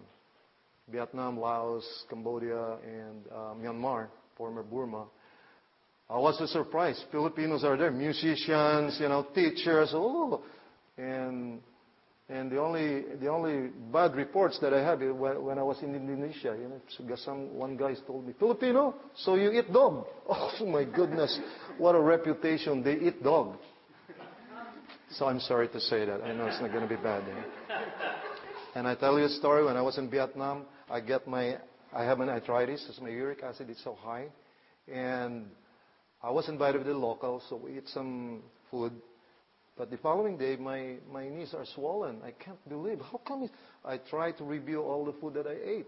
Vietnam, 0.89 1.39
Laos, 1.39 1.85
Cambodia, 2.09 2.79
and 2.85 3.27
uh, 3.31 3.55
Myanmar, 3.55 4.09
former 4.37 4.63
Burma. 4.63 5.07
I 6.09 6.19
was 6.19 6.51
surprised. 6.51 7.05
Filipinos 7.13 7.63
are 7.63 7.77
there, 7.77 7.91
musicians, 7.91 8.99
you 9.01 9.09
know, 9.09 9.27
teachers, 9.33 9.91
oh, 9.93 10.43
the 12.31 12.61
only, 12.61 13.03
the 13.21 13.27
only 13.27 13.71
bad 13.93 14.15
reports 14.15 14.59
that 14.61 14.73
I 14.73 14.81
have 14.83 15.01
when, 15.01 15.43
when 15.43 15.59
I 15.59 15.63
was 15.65 15.83
in 15.83 15.97
Indonesia, 15.97 16.57
you 16.57 16.69
know, 16.69 17.17
some, 17.17 17.55
one 17.55 17.77
guy 17.77 17.95
told 18.07 18.25
me, 18.25 18.35
Filipino, 18.39 18.95
so 19.17 19.35
you 19.35 19.51
eat 19.51 19.73
dog. 19.73 20.07
Oh 20.29 20.67
my 20.67 20.85
goodness, 20.85 21.41
what 21.77 21.97
a 21.97 22.01
reputation. 22.01 22.85
They 22.85 22.95
eat 22.95 23.23
dog. 23.23 23.57
So 25.11 25.27
I'm 25.27 25.41
sorry 25.41 25.69
to 25.69 25.81
say 25.81 26.05
that. 26.05 26.23
I 26.23 26.33
know 26.33 26.47
it's 26.47 26.61
not 26.61 26.71
going 26.71 26.89
to 26.89 26.97
be 26.97 27.03
bad. 27.03 27.25
And 28.77 28.87
I 28.87 28.95
tell 28.95 29.19
you 29.19 29.25
a 29.25 29.29
story. 29.29 29.65
When 29.65 29.77
I 29.77 29.83
was 29.83 29.99
in 29.99 30.09
Vietnam, 30.09 30.67
I 30.89 31.01
get 31.01 31.27
my, 31.27 31.57
I 31.93 32.05
have 32.05 32.21
an 32.21 32.29
arthritis 32.29 32.83
because 32.83 33.01
my 33.01 33.09
uric 33.09 33.43
acid 33.43 33.71
is 33.71 33.83
so 33.83 33.97
high. 34.01 34.27
And 34.87 35.47
I 36.23 36.31
was 36.31 36.49
invited 36.49 36.79
with 36.79 36.87
the 36.87 36.95
locals, 36.95 37.43
so 37.49 37.57
we 37.57 37.79
eat 37.79 37.89
some 37.89 38.43
food. 38.71 38.93
But 39.81 39.91
the 39.91 39.97
following 39.97 40.37
day, 40.37 40.57
my, 40.57 40.97
my 41.11 41.27
knees 41.27 41.55
are 41.55 41.65
swollen. 41.75 42.19
I 42.23 42.33
can't 42.33 42.69
believe. 42.69 42.99
How 43.01 43.19
come 43.27 43.45
it? 43.45 43.51
I 43.83 43.97
try 43.97 44.31
to 44.33 44.45
review 44.45 44.83
all 44.83 45.07
the 45.07 45.15
food 45.23 45.33
that 45.33 45.47
I 45.47 45.57
ate. 45.67 45.87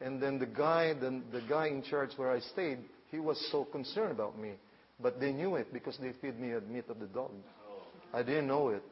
And 0.00 0.22
then 0.22 0.38
the 0.38 0.46
guy, 0.46 0.92
the, 0.94 1.20
the 1.32 1.40
guy 1.48 1.66
in 1.66 1.82
charge 1.82 2.10
where 2.14 2.30
I 2.30 2.38
stayed, 2.38 2.78
he 3.10 3.18
was 3.18 3.44
so 3.50 3.64
concerned 3.64 4.12
about 4.12 4.38
me. 4.38 4.52
But 5.00 5.18
they 5.18 5.32
knew 5.32 5.56
it 5.56 5.72
because 5.72 5.98
they 6.00 6.12
feed 6.22 6.38
me 6.38 6.54
meat 6.70 6.84
of 6.88 7.00
the 7.00 7.06
dog. 7.06 7.32
Oh. 7.68 7.82
I 8.16 8.22
didn't 8.22 8.46
know 8.46 8.68
it. 8.68 8.84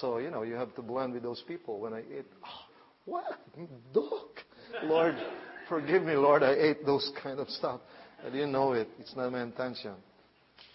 So, 0.00 0.18
you 0.18 0.32
know, 0.32 0.42
you 0.42 0.54
have 0.54 0.74
to 0.74 0.82
blend 0.82 1.12
with 1.12 1.22
those 1.22 1.44
people. 1.46 1.78
When 1.78 1.94
I 1.94 2.00
eat, 2.00 2.26
oh, 2.32 2.46
ah, 2.46 2.66
what? 3.04 3.38
Dog? 3.94 4.28
Lord, 4.86 5.14
forgive 5.68 6.02
me, 6.02 6.14
Lord, 6.14 6.42
I 6.42 6.54
ate 6.54 6.84
those 6.84 7.12
kind 7.22 7.38
of 7.38 7.48
stuff. 7.50 7.80
I 8.26 8.30
didn't 8.30 8.50
know 8.50 8.72
it. 8.72 8.88
It's 8.98 9.14
not 9.14 9.30
my 9.30 9.44
intention. 9.44 9.94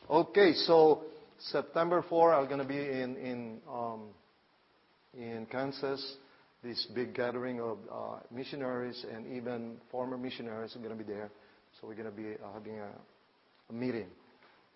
Okay, 0.10 0.54
so 0.54 1.04
September 1.52 2.04
4, 2.08 2.34
I'm 2.34 2.46
going 2.48 2.60
to 2.60 2.66
be 2.66 3.04
um, 3.70 4.02
in 5.14 5.46
Kansas. 5.52 6.16
This 6.64 6.88
big 6.96 7.14
gathering 7.14 7.60
of 7.60 7.78
uh, 7.92 8.20
missionaries 8.32 9.06
and 9.14 9.28
even 9.36 9.76
former 9.92 10.18
missionaries 10.18 10.74
are 10.76 10.80
going 10.80 10.98
to 10.98 11.04
be 11.04 11.12
there. 11.12 11.30
So 11.80 11.88
we're 11.88 11.96
going 11.96 12.10
to 12.10 12.16
be 12.16 12.36
uh, 12.36 12.54
having 12.54 12.80
a, 12.80 12.88
a 13.70 13.74
meeting. 13.74 14.08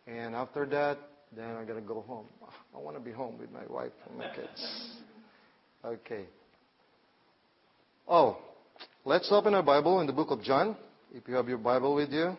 And 0.07 0.35
after 0.35 0.65
that, 0.65 0.97
then 1.33 1.55
I'm 1.55 1.65
going 1.65 1.81
to 1.81 1.87
go 1.87 2.01
home. 2.01 2.25
I 2.75 2.79
want 2.79 2.97
to 2.97 3.01
be 3.01 3.11
home 3.11 3.37
with 3.37 3.51
my 3.51 3.65
wife 3.69 3.93
and 4.09 4.17
my 4.17 4.29
kids. 4.35 4.97
Okay. 5.85 6.25
Oh, 8.07 8.35
let's 9.05 9.29
open 9.31 9.53
our 9.53 9.61
Bible 9.61 10.01
in 10.01 10.07
the 10.07 10.11
book 10.11 10.31
of 10.31 10.41
John. 10.41 10.75
If 11.13 11.27
you 11.27 11.35
have 11.35 11.47
your 11.47 11.59
Bible 11.59 11.93
with 11.93 12.09
you. 12.09 12.35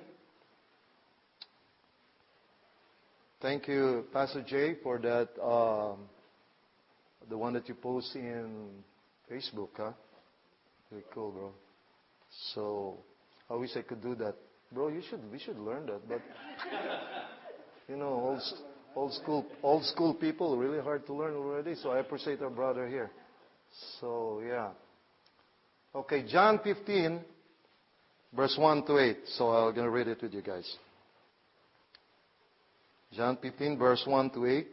Thank 3.40 3.68
you, 3.68 4.06
Pastor 4.12 4.42
Jay, 4.42 4.76
for 4.82 4.98
that, 4.98 5.28
um, 5.40 6.08
the 7.30 7.38
one 7.38 7.52
that 7.52 7.68
you 7.68 7.74
post 7.74 8.16
in 8.16 8.70
Facebook, 9.30 9.68
huh? 9.76 9.92
Very 10.90 11.04
cool, 11.14 11.30
bro. 11.30 11.52
So 12.52 12.98
I 13.48 13.54
wish 13.54 13.70
I 13.76 13.82
could 13.82 14.02
do 14.02 14.14
that. 14.16 14.34
Bro, 14.72 14.88
you 14.88 15.02
should 15.08 15.20
we 15.30 15.38
should 15.38 15.58
learn 15.58 15.86
that. 15.86 16.08
But 16.08 16.20
you 17.88 17.96
know, 17.96 18.08
old 18.08 18.42
old 18.96 19.14
school 19.14 19.46
old 19.62 19.84
school 19.84 20.14
people 20.14 20.56
really 20.58 20.82
hard 20.82 21.06
to 21.06 21.14
learn 21.14 21.34
already. 21.34 21.74
So 21.76 21.90
I 21.90 22.00
appreciate 22.00 22.42
our 22.42 22.50
brother 22.50 22.88
here. 22.88 23.10
So 24.00 24.42
yeah. 24.46 24.70
Okay, 25.94 26.24
John 26.28 26.60
15, 26.62 27.20
verse 28.36 28.56
1 28.58 28.86
to 28.86 28.98
8. 28.98 29.16
So 29.26 29.48
I'm 29.48 29.74
going 29.74 29.86
to 29.86 29.90
read 29.90 30.06
it 30.06 30.20
with 30.20 30.34
you 30.34 30.42
guys. 30.42 30.76
John 33.12 33.38
15, 33.40 33.78
verse 33.78 34.02
1 34.06 34.30
to 34.30 34.46
8. 34.46 34.66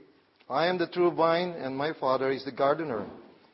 I 0.50 0.68
am 0.68 0.78
the 0.78 0.88
true 0.88 1.12
vine, 1.12 1.50
and 1.50 1.76
my 1.76 1.94
Father 2.00 2.32
is 2.32 2.44
the 2.46 2.52
gardener. 2.52 3.06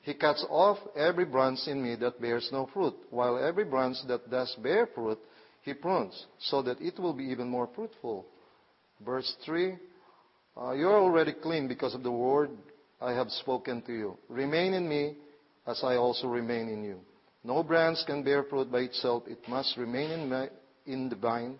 He 0.02 0.14
cuts 0.14 0.44
off 0.50 0.80
every 0.96 1.26
branch 1.26 1.60
in 1.68 1.82
me 1.82 1.96
that 1.96 2.20
bears 2.20 2.50
no 2.52 2.70
fruit, 2.74 2.96
while 3.12 3.38
every 3.38 3.64
branch 3.64 3.98
that 4.08 4.30
does 4.30 4.54
bear 4.62 4.88
fruit, 4.88 5.20
he 5.62 5.74
prunes, 5.74 6.26
so 6.40 6.62
that 6.64 6.82
it 6.82 7.00
will 7.00 7.14
be 7.14 7.26
even 7.26 7.48
more 7.48 7.70
fruitful. 7.76 8.26
Verse 9.06 9.32
3 9.46 9.76
uh, 10.58 10.72
You 10.72 10.88
are 10.88 11.00
already 11.00 11.34
clean 11.34 11.68
because 11.68 11.94
of 11.94 12.04
the 12.04 12.12
word 12.12 12.50
I 13.00 13.12
have 13.14 13.30
spoken 13.30 13.82
to 13.84 13.94
you. 13.94 14.18
Remain 14.28 14.74
in 14.74 14.90
me, 14.90 15.18
as 15.68 15.82
I 15.84 15.96
also 15.96 16.28
remain 16.28 16.68
in 16.68 16.84
you. 16.84 17.00
No 17.44 17.64
branch 17.64 18.00
can 18.08 18.24
bear 18.24 18.44
fruit 18.44 18.72
by 18.72 18.80
itself, 18.80 19.24
it 19.28 19.40
must 19.48 19.78
remain 19.78 20.12
in, 20.12 20.30
my, 20.30 20.50
in 20.88 21.10
the 21.10 21.16
vine. 21.16 21.60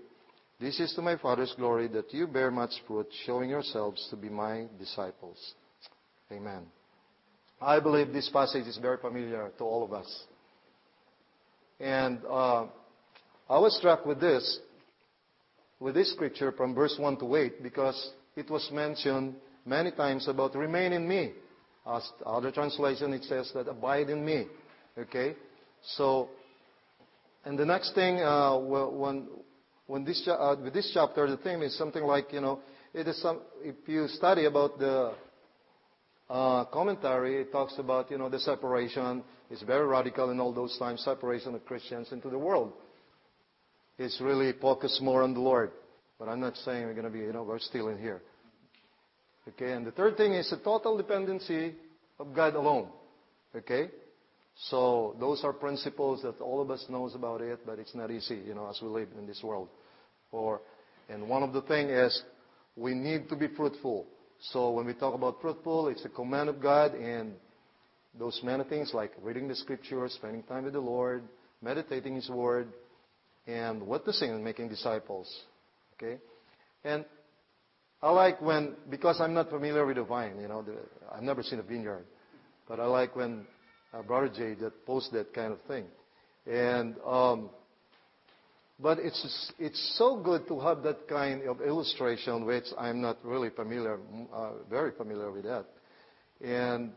This 0.61 0.79
is 0.79 0.93
to 0.93 1.01
my 1.01 1.17
Father's 1.17 1.51
glory 1.57 1.87
that 1.87 2.13
you 2.13 2.27
bear 2.27 2.51
much 2.51 2.69
fruit, 2.85 3.07
showing 3.25 3.49
yourselves 3.49 4.07
to 4.11 4.15
be 4.15 4.29
my 4.29 4.67
disciples. 4.77 5.55
Amen. 6.31 6.67
I 7.59 7.79
believe 7.79 8.13
this 8.13 8.29
passage 8.29 8.67
is 8.67 8.77
very 8.77 8.97
familiar 8.97 9.49
to 9.57 9.63
all 9.63 9.83
of 9.83 9.91
us. 9.91 10.23
And 11.79 12.19
uh, 12.29 12.67
I 13.49 13.57
was 13.57 13.75
struck 13.75 14.05
with 14.05 14.21
this, 14.21 14.59
with 15.79 15.95
this 15.95 16.11
scripture 16.11 16.51
from 16.51 16.75
verse 16.75 16.95
1 16.95 17.17
to 17.17 17.35
8, 17.35 17.63
because 17.63 18.11
it 18.35 18.47
was 18.47 18.69
mentioned 18.71 19.33
many 19.65 19.89
times 19.89 20.27
about 20.27 20.55
remain 20.55 20.93
in 20.93 21.07
me. 21.07 21.31
As 21.87 22.07
other 22.23 22.51
translation, 22.51 23.13
it 23.13 23.23
says 23.23 23.51
that 23.55 23.67
abide 23.67 24.11
in 24.11 24.23
me. 24.23 24.45
Okay? 24.95 25.35
So, 25.95 26.29
and 27.45 27.57
the 27.57 27.65
next 27.65 27.95
thing, 27.95 28.19
uh, 28.19 28.59
when, 28.59 29.27
when 29.91 30.05
this, 30.05 30.25
uh, 30.25 30.55
with 30.63 30.73
this 30.73 30.89
chapter, 30.93 31.29
the 31.29 31.35
theme 31.35 31.61
is 31.61 31.77
something 31.77 32.03
like, 32.03 32.31
you 32.31 32.39
know, 32.39 32.61
it 32.93 33.09
is 33.09 33.21
some, 33.21 33.41
if 33.61 33.75
you 33.87 34.07
study 34.07 34.45
about 34.45 34.79
the 34.79 35.13
uh, 36.29 36.63
commentary, 36.65 37.41
it 37.41 37.51
talks 37.51 37.77
about, 37.77 38.09
you 38.09 38.17
know, 38.17 38.29
the 38.29 38.39
separation. 38.39 39.21
It's 39.49 39.63
very 39.63 39.85
radical 39.85 40.29
in 40.29 40.39
all 40.39 40.53
those 40.53 40.77
times, 40.79 41.03
separation 41.03 41.55
of 41.55 41.65
Christians 41.65 42.09
into 42.13 42.29
the 42.29 42.37
world. 42.37 42.71
It's 43.97 44.21
really 44.21 44.53
focused 44.61 45.01
more 45.01 45.23
on 45.23 45.33
the 45.33 45.41
Lord. 45.41 45.71
But 46.17 46.29
I'm 46.29 46.39
not 46.39 46.55
saying 46.55 46.85
we're 46.85 46.93
going 46.93 47.03
to 47.03 47.11
be, 47.11 47.19
you 47.19 47.33
know, 47.33 47.43
we're 47.43 47.59
still 47.59 47.89
in 47.89 47.97
here. 47.97 48.21
Okay, 49.49 49.73
and 49.73 49.85
the 49.85 49.91
third 49.91 50.15
thing 50.15 50.35
is 50.35 50.49
a 50.53 50.63
total 50.63 50.95
dependency 50.95 51.73
of 52.17 52.33
God 52.33 52.55
alone. 52.55 52.87
Okay? 53.53 53.89
So 54.55 55.15
those 55.19 55.43
are 55.43 55.53
principles 55.53 56.21
that 56.21 56.39
all 56.39 56.61
of 56.61 56.69
us 56.69 56.85
knows 56.89 57.15
about 57.15 57.41
it, 57.41 57.65
but 57.65 57.79
it's 57.79 57.95
not 57.95 58.11
easy, 58.11 58.41
you 58.45 58.53
know, 58.53 58.69
as 58.69 58.79
we 58.81 58.89
live 58.89 59.09
in 59.17 59.25
this 59.25 59.41
world. 59.43 59.69
One 60.31 61.43
of 61.43 61.53
the 61.53 61.61
thing 61.61 61.89
is 61.89 62.23
we 62.75 62.93
need 62.93 63.27
to 63.29 63.35
be 63.35 63.47
fruitful. 63.47 64.05
So 64.51 64.71
when 64.71 64.85
we 64.85 64.93
talk 64.93 65.13
about 65.13 65.41
fruitful, 65.41 65.87
it's 65.89 66.05
a 66.05 66.09
command 66.09 66.49
of 66.49 66.61
God 66.61 66.95
and 66.95 67.33
those 68.17 68.39
many 68.43 68.63
things 68.65 68.91
like 68.93 69.11
reading 69.21 69.47
the 69.47 69.55
scriptures, 69.55 70.13
spending 70.13 70.43
time 70.43 70.65
with 70.65 70.73
the 70.73 70.79
Lord, 70.79 71.23
meditating 71.61 72.15
His 72.15 72.29
Word, 72.29 72.67
and 73.47 73.81
what 73.81 74.01
witnessing 74.01 74.31
and 74.31 74.43
making 74.43 74.69
disciples. 74.69 75.27
Okay? 75.93 76.19
And 76.83 77.05
I 78.01 78.11
like 78.11 78.41
when, 78.41 78.75
because 78.89 79.21
I'm 79.21 79.33
not 79.33 79.49
familiar 79.49 79.85
with 79.85 79.95
the 79.95 80.03
vine, 80.03 80.39
you 80.41 80.47
know, 80.47 80.65
I've 81.11 81.23
never 81.23 81.43
seen 81.43 81.59
a 81.59 81.63
vineyard, 81.63 82.05
but 82.67 82.79
I 82.79 82.85
like 82.85 83.15
when 83.15 83.45
uh, 83.93 84.01
Brother 84.01 84.29
Jay 84.29 84.53
that 84.55 84.85
posts 84.85 85.09
that 85.11 85.33
kind 85.33 85.53
of 85.53 85.61
thing. 85.63 85.85
And, 86.47 86.95
um, 87.05 87.49
but 88.79 88.97
it's, 88.99 89.51
it's 89.59 89.95
so 89.97 90.17
good 90.17 90.47
to 90.47 90.59
have 90.59 90.81
that 90.83 91.07
kind 91.07 91.47
of 91.47 91.61
illustration, 91.61 92.45
which 92.45 92.65
I'm 92.77 93.01
not 93.01 93.17
really 93.23 93.49
familiar, 93.49 93.99
uh, 94.33 94.51
very 94.69 94.91
familiar 94.91 95.31
with 95.31 95.43
that. 95.43 95.65
And 96.43 96.91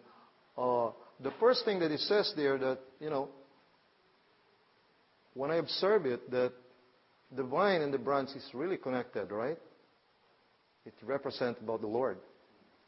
uh, 0.56 0.90
the 1.20 1.32
first 1.38 1.64
thing 1.64 1.80
that 1.80 1.90
it 1.90 2.00
says 2.00 2.32
there 2.36 2.56
that, 2.58 2.78
you 3.00 3.10
know, 3.10 3.28
when 5.34 5.50
I 5.50 5.56
observe 5.56 6.06
it, 6.06 6.30
that 6.30 6.52
the 7.36 7.42
vine 7.42 7.82
and 7.82 7.92
the 7.92 7.98
branch 7.98 8.30
is 8.34 8.48
really 8.54 8.76
connected, 8.76 9.30
right? 9.30 9.58
It 10.86 10.94
represents 11.02 11.60
about 11.60 11.80
the 11.80 11.86
Lord. 11.86 12.18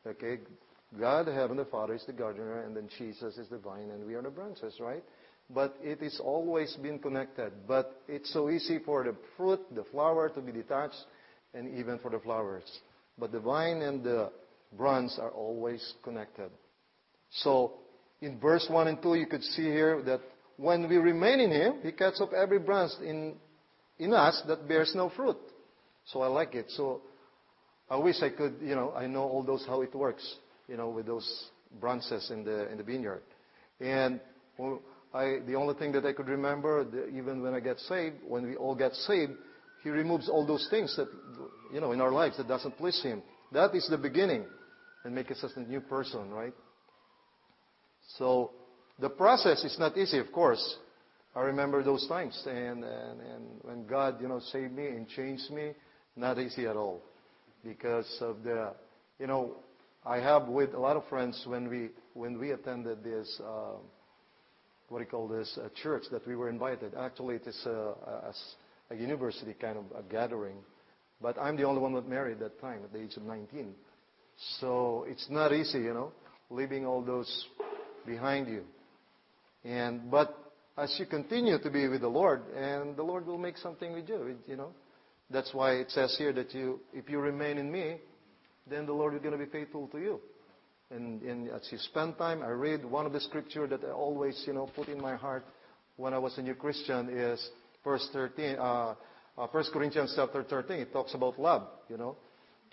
Okay? 0.06 0.38
God, 0.98 1.26
Heaven 1.26 1.56
the 1.56 1.64
Father, 1.64 1.94
is 1.94 2.04
the 2.06 2.12
gardener, 2.12 2.62
and 2.62 2.76
then 2.76 2.88
Jesus 2.98 3.36
is 3.36 3.48
the 3.48 3.58
vine, 3.58 3.90
and 3.90 4.06
we 4.06 4.14
are 4.14 4.22
the 4.22 4.30
branches, 4.30 4.74
right? 4.80 5.02
but 5.50 5.76
it 5.82 6.02
is 6.02 6.20
always 6.22 6.74
been 6.82 6.98
connected. 6.98 7.52
But 7.66 8.02
it's 8.08 8.32
so 8.32 8.50
easy 8.50 8.78
for 8.84 9.04
the 9.04 9.14
fruit, 9.36 9.60
the 9.74 9.84
flower 9.84 10.28
to 10.30 10.40
be 10.40 10.52
detached, 10.52 11.04
and 11.54 11.78
even 11.78 11.98
for 11.98 12.10
the 12.10 12.18
flowers. 12.18 12.64
But 13.18 13.32
the 13.32 13.40
vine 13.40 13.82
and 13.82 14.02
the 14.02 14.30
branch 14.76 15.12
are 15.20 15.30
always 15.30 15.94
connected. 16.02 16.50
So, 17.30 17.74
in 18.20 18.38
verse 18.40 18.66
1 18.68 18.88
and 18.88 19.02
2, 19.02 19.14
you 19.14 19.26
could 19.26 19.42
see 19.42 19.64
here 19.64 20.02
that 20.02 20.20
when 20.56 20.88
we 20.88 20.96
remain 20.96 21.40
in 21.40 21.50
Him, 21.50 21.74
He 21.82 21.92
cuts 21.92 22.20
off 22.20 22.32
every 22.32 22.58
branch 22.58 22.92
in, 23.02 23.34
in 23.98 24.12
us 24.12 24.42
that 24.48 24.66
bears 24.66 24.92
no 24.94 25.10
fruit. 25.10 25.38
So 26.06 26.22
I 26.22 26.28
like 26.28 26.54
it. 26.54 26.66
So 26.70 27.02
I 27.90 27.96
wish 27.96 28.16
I 28.22 28.30
could, 28.30 28.56
you 28.60 28.74
know, 28.74 28.92
I 28.92 29.06
know 29.06 29.22
all 29.22 29.42
those 29.42 29.64
how 29.66 29.82
it 29.82 29.94
works, 29.94 30.36
with 30.68 31.06
those 31.06 31.50
branches 31.80 32.30
in 32.30 32.44
the 32.44 32.70
in 32.70 32.78
the 32.78 32.84
vineyard. 32.84 33.22
And 33.80 34.20
the 34.58 35.54
only 35.56 35.74
thing 35.74 35.92
that 35.92 36.04
I 36.04 36.12
could 36.12 36.28
remember, 36.28 36.86
even 37.12 37.42
when 37.42 37.54
I 37.54 37.60
get 37.60 37.78
saved, 37.80 38.16
when 38.26 38.46
we 38.46 38.56
all 38.56 38.74
get 38.74 38.92
saved, 38.94 39.32
He 39.82 39.90
removes 39.90 40.28
all 40.28 40.46
those 40.46 40.66
things 40.70 40.94
that, 40.96 41.08
you 41.72 41.80
know, 41.80 41.92
in 41.92 42.00
our 42.00 42.12
lives 42.12 42.36
that 42.36 42.48
doesn't 42.48 42.76
please 42.76 43.00
Him. 43.02 43.22
That 43.52 43.74
is 43.74 43.88
the 43.88 43.98
beginning, 43.98 44.44
and 45.04 45.14
make 45.14 45.30
us 45.30 45.44
a 45.56 45.60
new 45.60 45.80
person, 45.80 46.30
right? 46.30 46.52
So 48.18 48.52
the 48.98 49.08
process 49.08 49.64
is 49.64 49.76
not 49.78 49.96
easy, 49.96 50.18
of 50.18 50.32
course. 50.32 50.76
I 51.34 51.40
remember 51.40 51.82
those 51.82 52.06
times, 52.08 52.42
and, 52.46 52.82
and 52.82 53.42
when 53.62 53.86
God, 53.86 54.20
you 54.20 54.28
know, 54.28 54.40
saved 54.40 54.72
me 54.72 54.86
and 54.86 55.06
changed 55.08 55.50
me, 55.50 55.72
not 56.16 56.38
easy 56.38 56.66
at 56.66 56.76
all, 56.76 57.02
because 57.62 58.06
of 58.20 58.42
the, 58.42 58.72
you 59.20 59.26
know, 59.26 59.56
I 60.06 60.18
have 60.18 60.46
with 60.46 60.72
a 60.74 60.78
lot 60.78 60.96
of 60.96 61.04
friends 61.08 61.42
when 61.46 61.68
we 61.68 61.90
when 62.14 62.38
we 62.38 62.52
attended 62.52 63.02
this. 63.02 63.40
Uh, 63.44 63.76
what 64.88 64.98
do 64.98 65.04
you 65.04 65.10
call 65.10 65.26
this, 65.26 65.58
church 65.82 66.04
that 66.12 66.24
we 66.28 66.36
were 66.36 66.48
invited. 66.48 66.94
Actually, 66.94 67.36
it 67.36 67.46
is 67.46 67.60
a, 67.66 67.70
a, 67.70 68.32
a 68.90 68.94
university 68.94 69.52
kind 69.60 69.78
of 69.78 69.84
a 69.98 70.02
gathering. 70.08 70.58
But 71.20 71.36
I'm 71.40 71.56
the 71.56 71.64
only 71.64 71.80
one 71.80 71.92
that 71.94 72.08
married 72.08 72.38
that 72.38 72.60
time 72.60 72.84
at 72.84 72.92
the 72.92 73.02
age 73.02 73.16
of 73.16 73.24
19. 73.24 73.74
So 74.60 75.04
it's 75.08 75.26
not 75.28 75.52
easy, 75.52 75.78
you 75.78 75.92
know, 75.92 76.12
leaving 76.50 76.86
all 76.86 77.02
those 77.02 77.46
behind 78.06 78.46
you. 78.46 78.62
And 79.64 80.08
but 80.08 80.38
as 80.78 80.94
you 81.00 81.06
continue 81.06 81.58
to 81.58 81.70
be 81.70 81.88
with 81.88 82.02
the 82.02 82.08
Lord, 82.08 82.42
and 82.54 82.96
the 82.96 83.02
Lord 83.02 83.26
will 83.26 83.38
make 83.38 83.56
something 83.56 83.92
with 83.92 84.08
you, 84.08 84.36
you 84.46 84.56
know. 84.56 84.70
That's 85.30 85.52
why 85.52 85.72
it 85.72 85.90
says 85.90 86.14
here 86.16 86.32
that 86.34 86.54
you, 86.54 86.78
if 86.92 87.10
you 87.10 87.18
remain 87.18 87.58
in 87.58 87.72
me, 87.72 87.96
then 88.68 88.86
the 88.86 88.92
Lord 88.92 89.14
is 89.14 89.20
going 89.20 89.38
to 89.38 89.44
be 89.44 89.50
faithful 89.50 89.88
to 89.88 89.98
you. 89.98 90.20
And, 90.90 91.50
as 91.50 91.66
you 91.70 91.78
spend 91.78 92.16
time, 92.16 92.42
I 92.42 92.50
read 92.50 92.84
one 92.84 93.06
of 93.06 93.12
the 93.12 93.20
scripture 93.20 93.66
that 93.66 93.82
I 93.84 93.90
always, 93.90 94.40
you 94.46 94.52
know, 94.52 94.70
put 94.76 94.88
in 94.88 95.00
my 95.00 95.16
heart 95.16 95.44
when 95.96 96.14
I 96.14 96.18
was 96.18 96.36
a 96.38 96.42
new 96.42 96.54
Christian 96.54 97.08
is 97.08 97.50
verse 97.82 98.08
13, 98.12 98.56
uh, 98.56 98.94
uh, 99.38 99.46
1 99.48 99.64
Corinthians 99.72 100.12
chapter 100.14 100.44
13. 100.44 100.78
It 100.78 100.92
talks 100.92 101.14
about 101.14 101.38
love, 101.40 101.66
you 101.88 101.96
know. 101.96 102.16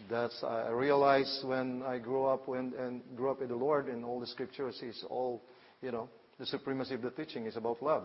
That's 0.10 0.44
I 0.44 0.70
realized 0.70 1.46
when 1.46 1.84
I 1.84 1.98
grew 1.98 2.26
up 2.26 2.48
when, 2.48 2.74
and 2.78 3.02
grew 3.16 3.32
up 3.32 3.42
in 3.42 3.48
the 3.48 3.56
Lord, 3.56 3.88
and 3.88 4.04
all 4.04 4.20
the 4.20 4.28
scriptures 4.28 4.80
is 4.82 5.04
all, 5.10 5.42
you 5.82 5.92
know, 5.92 6.10
the 6.40 6.46
supremacy 6.46 6.96
of 6.96 7.02
the 7.02 7.12
teaching 7.12 7.46
is 7.46 7.56
about 7.58 7.82
love. 7.82 8.04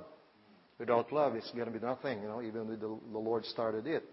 Without 0.79 1.13
love, 1.13 1.35
it's 1.35 1.51
going 1.53 1.67
to 1.67 1.77
be 1.77 1.85
nothing, 1.85 2.23
you 2.23 2.29
know, 2.29 2.41
even 2.41 2.69
the, 2.69 2.77
the 2.77 3.19
Lord 3.19 3.45
started 3.47 3.87
it. 3.87 4.05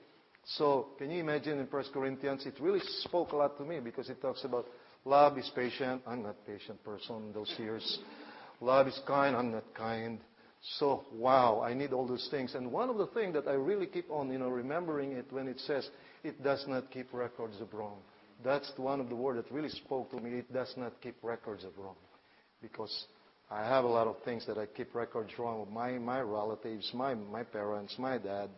So, 0.46 0.90
can 0.98 1.10
you 1.10 1.20
imagine 1.20 1.60
in 1.60 1.66
1 1.66 1.84
Corinthians, 1.92 2.46
it 2.46 2.54
really 2.60 2.82
spoke 3.00 3.32
a 3.32 3.36
lot 3.36 3.58
to 3.58 3.64
me 3.64 3.80
because 3.80 4.10
it 4.10 4.22
talks 4.22 4.44
about 4.44 4.68
love 5.04 5.38
is 5.40 5.50
patient. 5.56 6.04
I'm 6.06 6.22
not 6.22 6.46
patient 6.46 6.84
person 6.84 7.16
in 7.28 7.34
those 7.34 7.54
years. 7.58 8.00
Love 8.62 8.88
is 8.88 9.00
kind. 9.08 9.36
I'm 9.36 9.52
not 9.52 9.74
kind. 9.74 10.20
So, 10.78 11.06
wow, 11.14 11.62
I 11.62 11.74
need 11.74 11.94
all 11.94 12.08
those 12.08 12.28
things. 12.30 12.54
And 12.56 12.72
one 12.72 12.90
of 12.90 12.98
the 12.98 13.08
things 13.08 13.34
that 13.34 13.48
I 13.48 13.54
really 13.54 13.88
keep 13.88 14.10
on, 14.10 14.32
you 14.32 14.38
know, 14.38 14.50
remembering 14.50 15.14
it 15.14 15.32
when 15.32 15.48
it 15.48 15.60
says 15.62 15.88
it 16.24 16.44
does 16.44 16.64
not 16.68 16.92
keep 16.92 17.12
records 17.14 17.60
of 17.60 17.74
wrong. 17.74 17.98
That's 18.44 18.72
one 18.78 19.00
of 19.00 19.10
the 19.10 19.16
words 19.16 19.44
that 19.44 19.54
really 19.54 19.70
spoke 19.70 20.12
to 20.12 20.18
me. 20.18 20.40
It 20.40 20.54
does 20.54 20.74
not 20.78 20.94
keep 21.02 21.16
records 21.24 21.64
of 21.64 21.72
wrong. 21.78 21.96
Because 22.62 23.06
I 23.50 23.62
have 23.64 23.84
a 23.84 23.88
lot 23.88 24.08
of 24.08 24.18
things 24.24 24.46
that 24.48 24.58
I 24.58 24.66
keep 24.66 24.94
records 24.96 25.32
wrong 25.38 25.68
my, 25.72 25.92
my 25.94 26.22
relatives, 26.22 26.90
my, 26.94 27.14
my 27.14 27.44
parents, 27.44 27.96
my 27.98 28.18
dad, 28.18 28.50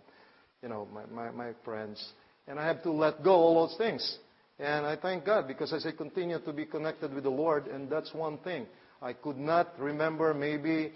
you 0.61 0.69
know, 0.69 0.87
my, 0.93 1.05
my, 1.05 1.31
my 1.31 1.51
friends. 1.63 2.03
And 2.47 2.59
I 2.59 2.65
have 2.65 2.83
to 2.83 2.91
let 2.91 3.23
go 3.23 3.31
all 3.31 3.67
those 3.67 3.77
things. 3.77 4.17
And 4.59 4.85
I 4.85 4.95
thank 4.95 5.25
God 5.25 5.47
because 5.47 5.71
as 5.73 5.85
I 5.85 5.91
continue 5.91 6.39
to 6.39 6.53
be 6.53 6.65
connected 6.65 7.13
with 7.13 7.23
the 7.23 7.29
Lord, 7.29 7.67
and 7.67 7.89
that's 7.89 8.13
one 8.13 8.37
thing. 8.39 8.65
I 9.01 9.13
could 9.13 9.37
not 9.37 9.79
remember 9.79 10.33
maybe, 10.33 10.91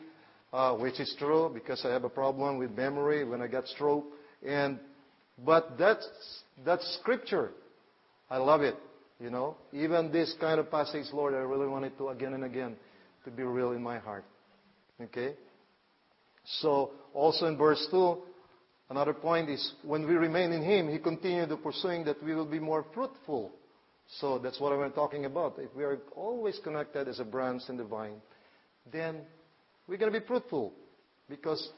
uh, 0.52 0.76
which 0.76 1.00
is 1.00 1.16
true 1.20 1.52
because 1.54 1.86
I 1.86 1.90
have 1.90 2.04
a 2.04 2.10
problem 2.10 2.58
with 2.58 2.72
memory 2.72 3.24
when 3.24 3.42
I 3.42 3.48
got 3.48 3.68
stroke. 3.68 4.06
And, 4.46 4.80
but 5.46 5.78
that's, 5.78 6.08
that's 6.66 6.98
scripture. 7.02 7.52
I 8.30 8.38
love 8.38 8.62
it. 8.62 8.76
You 9.20 9.30
know, 9.30 9.56
even 9.72 10.12
this 10.12 10.34
kind 10.40 10.60
of 10.60 10.72
passage, 10.72 11.06
Lord, 11.14 11.36
I 11.36 11.38
really 11.38 11.68
want 11.68 11.86
it 11.86 11.96
to 12.00 12.10
again 12.10 12.34
and 12.34 12.44
again 12.44 12.76
to 13.24 13.30
be 13.30 13.44
real 13.44 13.74
in 13.74 13.84
my 13.84 14.00
heart. 14.00 14.26
Okay? 15.00 15.36
So, 16.62 16.90
also 17.14 17.46
in 17.46 17.56
verse 17.56 17.88
2, 17.92 18.18
another 18.92 19.14
point 19.14 19.50
is 19.50 19.74
when 19.84 20.06
we 20.06 20.14
remain 20.14 20.52
in 20.52 20.62
Him, 20.62 20.90
He 20.90 21.00
continued 21.00 21.50
to 21.50 21.58
pursuing 21.58 22.04
that 22.06 22.22
we 22.22 22.36
will 22.36 22.46
be 22.46 22.60
more 22.60 22.86
fruitful. 22.94 23.52
So, 24.20 24.38
that's 24.38 24.60
what 24.60 24.74
I'm 24.74 24.92
talking 24.92 25.24
about. 25.26 25.56
If 25.58 25.74
we 25.74 25.84
are 25.84 25.98
always 26.16 26.60
connected 26.62 27.08
as 27.08 27.22
a 27.22 27.24
branch 27.24 27.64
in 27.70 27.78
the 27.78 27.86
vine, 27.86 28.22
then 28.92 29.22
we're 29.88 29.98
going 29.98 30.12
to 30.12 30.20
be 30.20 30.26
fruitful 30.26 30.74
because 31.30 31.70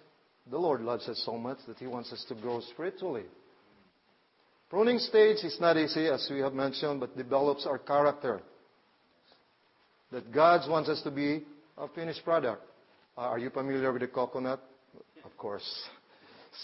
the 0.49 0.57
Lord 0.57 0.81
loves 0.81 1.07
us 1.07 1.21
so 1.23 1.37
much 1.37 1.59
that 1.67 1.77
He 1.77 1.85
wants 1.85 2.11
us 2.11 2.25
to 2.29 2.35
grow 2.35 2.59
spiritually. 2.73 3.25
Pruning 4.69 4.97
stage 4.97 5.37
is 5.43 5.57
not 5.61 5.77
easy, 5.77 6.07
as 6.07 6.27
we 6.31 6.39
have 6.39 6.53
mentioned, 6.53 6.99
but 6.99 7.15
develops 7.15 7.67
our 7.67 7.77
character. 7.77 8.41
That 10.11 10.31
God 10.31 10.67
wants 10.67 10.89
us 10.89 11.03
to 11.03 11.11
be 11.11 11.43
a 11.77 11.87
finished 11.89 12.23
product. 12.23 12.63
Uh, 13.15 13.21
are 13.21 13.37
you 13.37 13.51
familiar 13.51 13.91
with 13.91 14.01
the 14.01 14.07
coconut? 14.07 14.59
Of 15.23 15.37
course. 15.37 15.83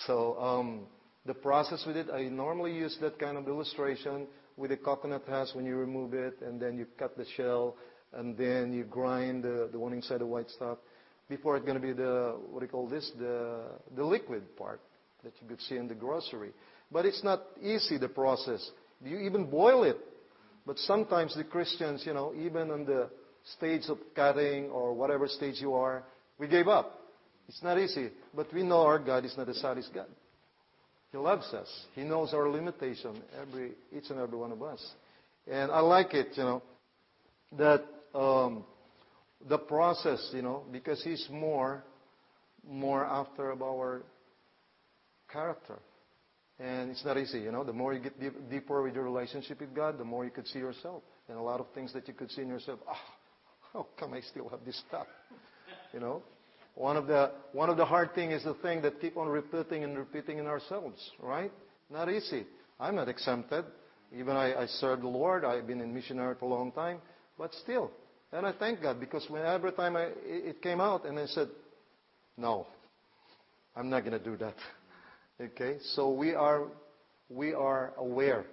So 0.05 0.39
um, 0.39 0.81
the 1.25 1.33
process 1.33 1.83
with 1.85 1.97
it, 1.97 2.07
I 2.13 2.23
normally 2.23 2.73
use 2.73 2.97
that 3.01 3.19
kind 3.19 3.37
of 3.37 3.47
illustration 3.47 4.27
with 4.57 4.71
the 4.71 4.77
coconut 4.77 5.23
husk 5.27 5.55
when 5.55 5.65
you 5.65 5.75
remove 5.75 6.13
it, 6.13 6.39
and 6.41 6.59
then 6.59 6.77
you 6.77 6.85
cut 6.97 7.17
the 7.17 7.25
shell, 7.37 7.75
and 8.13 8.37
then 8.37 8.73
you 8.73 8.83
grind 8.83 9.43
the, 9.43 9.69
one 9.73 9.93
inside 9.93 10.19
the 10.19 10.25
white 10.25 10.49
stuff. 10.49 10.77
Before 11.29 11.55
it's 11.55 11.65
going 11.65 11.79
to 11.79 11.85
be 11.87 11.93
the 11.93 12.37
what 12.49 12.59
do 12.59 12.65
you 12.65 12.71
call 12.71 12.87
this? 12.87 13.11
The 13.19 13.61
the 13.95 14.03
liquid 14.03 14.57
part 14.57 14.81
that 15.23 15.33
you 15.39 15.47
could 15.47 15.61
see 15.61 15.75
in 15.75 15.87
the 15.87 15.93
grocery. 15.93 16.49
But 16.91 17.05
it's 17.05 17.23
not 17.23 17.43
easy, 17.61 17.99
the 17.99 18.09
process. 18.09 18.67
You 19.03 19.19
even 19.19 19.45
boil 19.45 19.83
it. 19.83 19.97
But 20.65 20.79
sometimes 20.79 21.35
the 21.35 21.43
Christians, 21.43 22.03
you 22.05 22.13
know, 22.13 22.33
even 22.35 22.71
on 22.71 22.85
the 22.85 23.09
stage 23.57 23.83
of 23.89 23.97
cutting 24.15 24.65
or 24.69 24.93
whatever 24.93 25.27
stage 25.27 25.55
you 25.59 25.73
are, 25.73 26.03
we 26.37 26.47
gave 26.47 26.67
up. 26.67 26.98
It's 27.49 27.63
not 27.63 27.79
easy. 27.79 28.11
But 28.33 28.53
we 28.53 28.63
know 28.63 28.81
our 28.81 28.99
God 28.99 29.25
is 29.25 29.35
not 29.35 29.49
a 29.49 29.55
sadist 29.55 29.89
God. 29.93 30.05
He 31.11 31.17
loves 31.17 31.51
us. 31.51 31.67
He 31.95 32.03
knows 32.03 32.33
our 32.33 32.47
limitation, 32.47 33.19
every, 33.41 33.71
each 33.91 34.11
and 34.11 34.19
every 34.19 34.37
one 34.37 34.51
of 34.51 34.61
us. 34.61 34.79
And 35.51 35.71
I 35.71 35.79
like 35.79 36.13
it, 36.13 36.27
you 36.35 36.43
know, 36.43 36.63
that 37.57 37.83
um, 38.13 38.63
the 39.49 39.57
process, 39.57 40.29
you 40.31 40.43
know, 40.43 40.63
because 40.71 41.03
He's 41.03 41.27
more, 41.31 41.83
more 42.69 43.03
after 43.03 43.51
our 43.63 44.03
character. 45.31 45.79
And 46.59 46.91
it's 46.91 47.03
not 47.03 47.17
easy, 47.17 47.39
you 47.39 47.51
know. 47.51 47.63
The 47.63 47.73
more 47.73 47.93
you 47.93 48.01
get 48.01 48.19
deep, 48.19 48.33
deeper 48.51 48.83
with 48.83 48.93
your 48.93 49.05
relationship 49.05 49.61
with 49.61 49.73
God, 49.73 49.97
the 49.97 50.03
more 50.03 50.23
you 50.23 50.31
could 50.31 50.45
see 50.47 50.59
yourself. 50.59 51.01
And 51.27 51.37
a 51.37 51.41
lot 51.41 51.59
of 51.59 51.65
things 51.73 51.93
that 51.93 52.07
you 52.07 52.13
could 52.13 52.29
see 52.29 52.43
in 52.43 52.49
yourself, 52.49 52.79
ah, 52.87 52.93
oh, 52.93 53.07
how 53.73 53.87
come 53.97 54.13
I 54.13 54.21
still 54.21 54.49
have 54.49 54.59
this 54.65 54.79
stuff? 54.87 55.07
You 55.93 55.99
know? 56.01 56.21
One 56.79 56.95
of 56.95 57.07
the 57.07 57.31
one 57.51 57.69
of 57.69 57.75
the 57.75 57.83
hard 57.83 58.15
things 58.15 58.35
is 58.35 58.45
the 58.45 58.53
thing 58.53 58.81
that 58.83 59.01
keep 59.01 59.17
on 59.17 59.27
repeating 59.27 59.83
and 59.83 59.97
repeating 59.97 60.37
in 60.37 60.47
ourselves, 60.47 60.97
right? 61.19 61.51
Not 61.89 62.09
easy. 62.09 62.45
I'm 62.79 62.95
not 62.95 63.09
exempted. 63.09 63.65
Even 64.17 64.37
I, 64.37 64.65
serve 64.65 65.01
the 65.01 65.09
Lord. 65.09 65.43
I've 65.43 65.67
been 65.67 65.81
in 65.81 65.93
missionary 65.93 66.35
for 66.39 66.45
a 66.45 66.47
long 66.47 66.71
time, 66.71 66.99
but 67.37 67.53
still. 67.55 67.91
And 68.31 68.45
I 68.45 68.53
thank 68.53 68.81
God 68.81 68.97
because 68.97 69.25
when 69.27 69.45
every 69.45 69.73
time 69.73 69.97
it 69.97 70.61
came 70.61 70.79
out, 70.79 71.05
and 71.05 71.19
I 71.19 71.25
said, 71.25 71.49
"No, 72.37 72.65
I'm 73.75 73.89
not 73.89 74.05
going 74.05 74.17
to 74.17 74.23
do 74.23 74.37
that." 74.37 74.55
Okay? 75.41 75.77
So 75.95 76.11
we 76.11 76.33
are, 76.33 76.63
we 77.29 77.53
are 77.53 77.93
aware. 77.97 78.45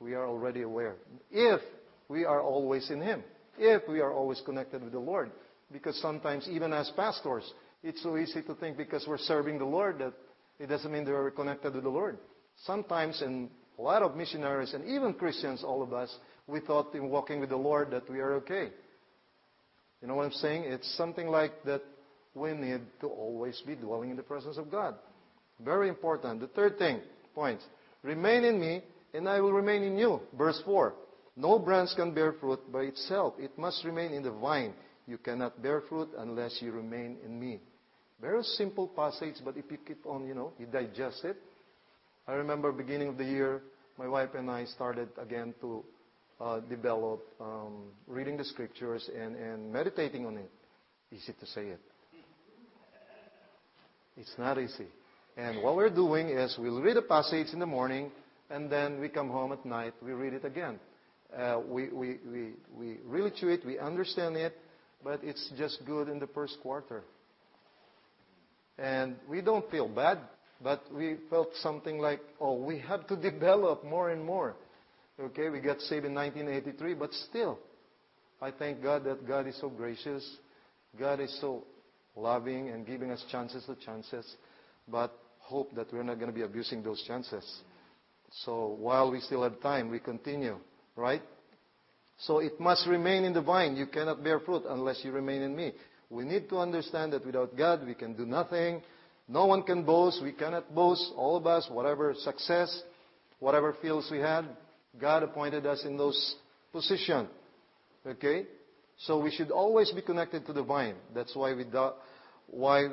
We 0.00 0.14
are 0.14 0.26
already 0.26 0.62
aware. 0.62 0.96
If 1.30 1.60
we 2.08 2.24
are 2.24 2.42
always 2.42 2.90
in 2.90 3.00
Him. 3.00 3.22
If 3.58 3.88
we 3.88 4.00
are 4.00 4.12
always 4.12 4.40
connected 4.44 4.82
with 4.82 4.92
the 4.92 4.98
Lord. 4.98 5.30
Because 5.72 6.00
sometimes, 6.00 6.48
even 6.48 6.72
as 6.72 6.90
pastors, 6.96 7.52
it's 7.82 8.02
so 8.02 8.16
easy 8.16 8.42
to 8.42 8.54
think 8.54 8.76
because 8.76 9.04
we're 9.06 9.18
serving 9.18 9.58
the 9.58 9.64
Lord 9.64 9.98
that 9.98 10.12
it 10.58 10.68
doesn't 10.68 10.90
mean 10.90 11.04
that 11.04 11.10
we're 11.10 11.30
connected 11.30 11.74
with 11.74 11.84
the 11.84 11.90
Lord. 11.90 12.18
Sometimes, 12.64 13.20
and 13.20 13.50
a 13.78 13.82
lot 13.82 14.02
of 14.02 14.16
missionaries 14.16 14.72
and 14.74 14.84
even 14.88 15.14
Christians, 15.14 15.62
all 15.62 15.82
of 15.82 15.92
us, 15.92 16.14
we 16.46 16.60
thought 16.60 16.94
in 16.94 17.08
walking 17.10 17.40
with 17.40 17.50
the 17.50 17.56
Lord 17.56 17.90
that 17.90 18.08
we 18.10 18.20
are 18.20 18.34
okay. 18.34 18.70
You 20.00 20.08
know 20.08 20.14
what 20.14 20.26
I'm 20.26 20.32
saying? 20.32 20.64
It's 20.64 20.96
something 20.96 21.26
like 21.26 21.52
that 21.64 21.82
we 22.34 22.52
need 22.52 22.82
to 23.00 23.08
always 23.08 23.60
be 23.66 23.74
dwelling 23.74 24.10
in 24.10 24.16
the 24.16 24.22
presence 24.22 24.58
of 24.58 24.70
God. 24.70 24.94
Very 25.64 25.88
important. 25.88 26.40
The 26.40 26.48
third 26.48 26.78
thing, 26.78 27.00
points. 27.34 27.64
Remain 28.02 28.44
in 28.44 28.60
me, 28.60 28.82
and 29.14 29.28
I 29.28 29.40
will 29.40 29.52
remain 29.52 29.82
in 29.82 29.98
you. 29.98 30.20
Verse 30.36 30.60
4. 30.64 30.94
No 31.36 31.58
branch 31.58 31.90
can 31.96 32.14
bear 32.14 32.34
fruit 32.34 32.60
by 32.72 32.82
itself. 32.82 33.34
It 33.38 33.56
must 33.58 33.84
remain 33.84 34.12
in 34.12 34.22
the 34.22 34.30
vine. 34.30 34.74
You 35.06 35.18
cannot 35.18 35.62
bear 35.62 35.82
fruit 35.88 36.08
unless 36.18 36.58
you 36.60 36.72
remain 36.72 37.18
in 37.24 37.38
me. 37.38 37.60
Very 38.20 38.42
simple 38.42 38.88
passage, 38.88 39.36
but 39.44 39.56
if 39.56 39.70
you 39.70 39.78
keep 39.86 40.04
on, 40.06 40.26
you 40.26 40.34
know, 40.34 40.52
you 40.58 40.66
digest 40.66 41.24
it. 41.24 41.36
I 42.26 42.32
remember 42.32 42.72
beginning 42.72 43.08
of 43.08 43.18
the 43.18 43.24
year, 43.24 43.62
my 43.98 44.08
wife 44.08 44.30
and 44.34 44.50
I 44.50 44.64
started 44.64 45.08
again 45.20 45.54
to 45.60 45.84
uh, 46.40 46.60
develop 46.60 47.24
um, 47.40 47.84
reading 48.06 48.36
the 48.36 48.44
scriptures 48.44 49.08
and, 49.16 49.36
and 49.36 49.72
meditating 49.72 50.26
on 50.26 50.38
it. 50.38 50.50
Easy 51.12 51.32
to 51.38 51.46
say 51.46 51.68
it. 51.68 51.80
It's 54.16 54.34
not 54.38 54.58
easy. 54.58 54.86
And 55.36 55.62
what 55.62 55.76
we're 55.76 55.90
doing 55.90 56.30
is 56.30 56.56
we'll 56.58 56.80
read 56.80 56.96
a 56.96 57.02
passage 57.02 57.48
in 57.52 57.58
the 57.58 57.66
morning, 57.66 58.10
and 58.50 58.70
then 58.70 58.98
we 58.98 59.08
come 59.08 59.28
home 59.28 59.52
at 59.52 59.64
night, 59.64 59.92
we 60.02 60.12
read 60.12 60.32
it 60.32 60.44
again. 60.44 60.80
Uh, 61.36 61.60
we, 61.68 61.88
we, 61.90 62.18
we, 62.26 62.50
we 62.74 62.96
really 63.04 63.30
chew 63.30 63.48
it, 63.48 63.64
we 63.66 63.78
understand 63.78 64.36
it, 64.36 64.56
but 65.02 65.20
it's 65.22 65.52
just 65.56 65.84
good 65.86 66.08
in 66.08 66.18
the 66.18 66.26
first 66.28 66.58
quarter. 66.62 67.02
And 68.78 69.16
we 69.28 69.40
don't 69.40 69.70
feel 69.70 69.88
bad, 69.88 70.18
but 70.62 70.82
we 70.92 71.16
felt 71.30 71.48
something 71.62 71.98
like, 71.98 72.20
oh, 72.40 72.54
we 72.54 72.78
have 72.80 73.06
to 73.08 73.16
develop 73.16 73.84
more 73.84 74.10
and 74.10 74.24
more. 74.24 74.54
Okay, 75.18 75.48
we 75.48 75.60
got 75.60 75.80
saved 75.80 76.04
in 76.04 76.14
1983, 76.14 76.94
but 76.94 77.12
still, 77.14 77.58
I 78.40 78.50
thank 78.50 78.82
God 78.82 79.04
that 79.04 79.26
God 79.26 79.46
is 79.46 79.58
so 79.60 79.70
gracious. 79.70 80.28
God 80.98 81.20
is 81.20 81.34
so 81.40 81.64
loving 82.14 82.68
and 82.68 82.86
giving 82.86 83.10
us 83.10 83.24
chances 83.30 83.64
to 83.64 83.76
chances. 83.76 84.26
But 84.88 85.18
hope 85.38 85.74
that 85.74 85.92
we're 85.92 86.02
not 86.02 86.16
going 86.16 86.30
to 86.30 86.36
be 86.36 86.42
abusing 86.42 86.82
those 86.82 87.02
chances. 87.06 87.44
So 88.44 88.76
while 88.78 89.10
we 89.10 89.20
still 89.20 89.42
have 89.42 89.60
time, 89.60 89.90
we 89.90 90.00
continue, 90.00 90.58
right? 90.96 91.22
So 92.18 92.38
it 92.38 92.58
must 92.58 92.86
remain 92.86 93.24
in 93.24 93.32
the 93.32 93.42
vine. 93.42 93.76
You 93.76 93.86
cannot 93.86 94.24
bear 94.24 94.40
fruit 94.40 94.62
unless 94.68 95.00
you 95.04 95.12
remain 95.12 95.42
in 95.42 95.54
me. 95.54 95.72
We 96.08 96.24
need 96.24 96.48
to 96.48 96.58
understand 96.58 97.12
that 97.12 97.26
without 97.26 97.56
God, 97.56 97.86
we 97.86 97.94
can 97.94 98.14
do 98.14 98.24
nothing. 98.24 98.82
No 99.28 99.46
one 99.46 99.62
can 99.62 99.84
boast. 99.84 100.22
We 100.22 100.32
cannot 100.32 100.74
boast. 100.74 101.12
All 101.16 101.36
of 101.36 101.46
us, 101.46 101.68
whatever 101.70 102.14
success, 102.14 102.82
whatever 103.38 103.76
fields 103.82 104.08
we 104.10 104.18
had, 104.18 104.44
God 104.98 105.22
appointed 105.22 105.66
us 105.66 105.84
in 105.84 105.96
those 105.96 106.36
positions. 106.72 107.28
Okay? 108.06 108.46
So 108.98 109.18
we 109.18 109.30
should 109.30 109.50
always 109.50 109.90
be 109.90 110.00
connected 110.00 110.46
to 110.46 110.52
the 110.52 110.62
vine. 110.62 110.94
That's 111.14 111.34
why 111.34 111.52
we 111.54 111.64
do, 111.64 111.90
why 112.46 112.88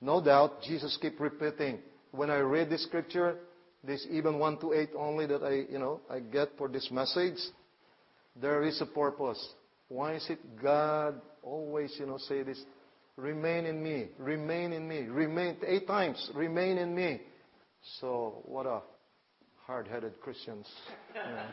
no 0.00 0.22
doubt, 0.22 0.62
Jesus 0.62 0.96
kept 1.00 1.20
repeating. 1.20 1.78
When 2.12 2.30
I 2.30 2.38
read 2.38 2.70
this 2.70 2.84
scripture, 2.84 3.36
this 3.82 4.06
even 4.10 4.38
1 4.38 4.58
to 4.60 4.72
8 4.72 4.90
only 4.96 5.26
that 5.26 5.42
I, 5.42 5.70
you 5.70 5.78
know, 5.78 6.00
I 6.10 6.20
get 6.20 6.50
for 6.56 6.68
this 6.68 6.88
message, 6.90 7.38
there 8.40 8.62
is 8.64 8.80
a 8.80 8.86
purpose. 8.86 9.54
Why 9.88 10.14
is 10.14 10.26
it 10.28 10.38
God 10.62 11.20
always, 11.42 11.94
you 11.98 12.06
know, 12.06 12.18
say 12.18 12.42
this? 12.42 12.62
Remain 13.16 13.66
in 13.66 13.82
me. 13.82 14.08
Remain 14.18 14.72
in 14.72 14.86
me. 14.86 15.00
Remain 15.00 15.56
eight 15.66 15.86
times. 15.86 16.30
Remain 16.34 16.78
in 16.78 16.94
me. 16.94 17.20
So 18.00 18.42
what 18.44 18.66
a 18.66 18.80
hard-headed 19.66 20.20
Christians. 20.20 20.66
Yeah. 21.14 21.46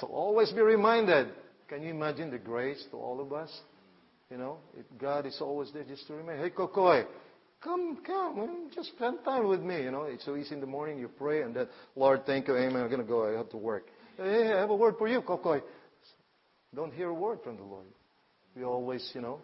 So 0.00 0.06
always 0.06 0.50
be 0.50 0.62
reminded. 0.62 1.28
Can 1.68 1.82
you 1.82 1.90
imagine 1.90 2.30
the 2.30 2.38
grace 2.38 2.82
to 2.90 2.96
all 2.96 3.20
of 3.20 3.34
us? 3.34 3.50
You 4.30 4.38
know, 4.38 4.58
God 4.98 5.26
is 5.26 5.36
always 5.42 5.70
there 5.72 5.84
just 5.84 6.06
to 6.06 6.14
remain. 6.14 6.38
Hey, 6.38 6.48
Kokoy, 6.48 7.04
come, 7.62 7.98
come, 8.04 8.70
just 8.74 8.92
spend 8.96 9.18
time 9.24 9.46
with 9.46 9.60
me. 9.60 9.82
You 9.82 9.90
know, 9.90 10.04
it's 10.04 10.24
so 10.24 10.36
easy 10.36 10.54
in 10.54 10.60
the 10.60 10.66
morning. 10.66 10.98
You 10.98 11.08
pray 11.08 11.42
and 11.42 11.54
then, 11.54 11.68
Lord, 11.96 12.24
thank 12.24 12.48
you, 12.48 12.56
Amen. 12.56 12.82
I'm 12.82 12.90
gonna 12.90 13.04
go. 13.04 13.28
I 13.28 13.36
have 13.36 13.50
to 13.50 13.56
work. 13.56 13.88
Hey, 14.16 14.52
I 14.52 14.60
have 14.60 14.70
a 14.70 14.76
word 14.76 14.94
for 14.96 15.08
you, 15.08 15.22
Kokoy. 15.22 15.60
Don't 16.74 16.92
hear 16.92 17.08
a 17.08 17.14
word 17.14 17.40
from 17.42 17.56
the 17.56 17.64
Lord. 17.64 17.86
We 18.54 18.62
always, 18.62 19.08
you 19.12 19.20
know, 19.20 19.40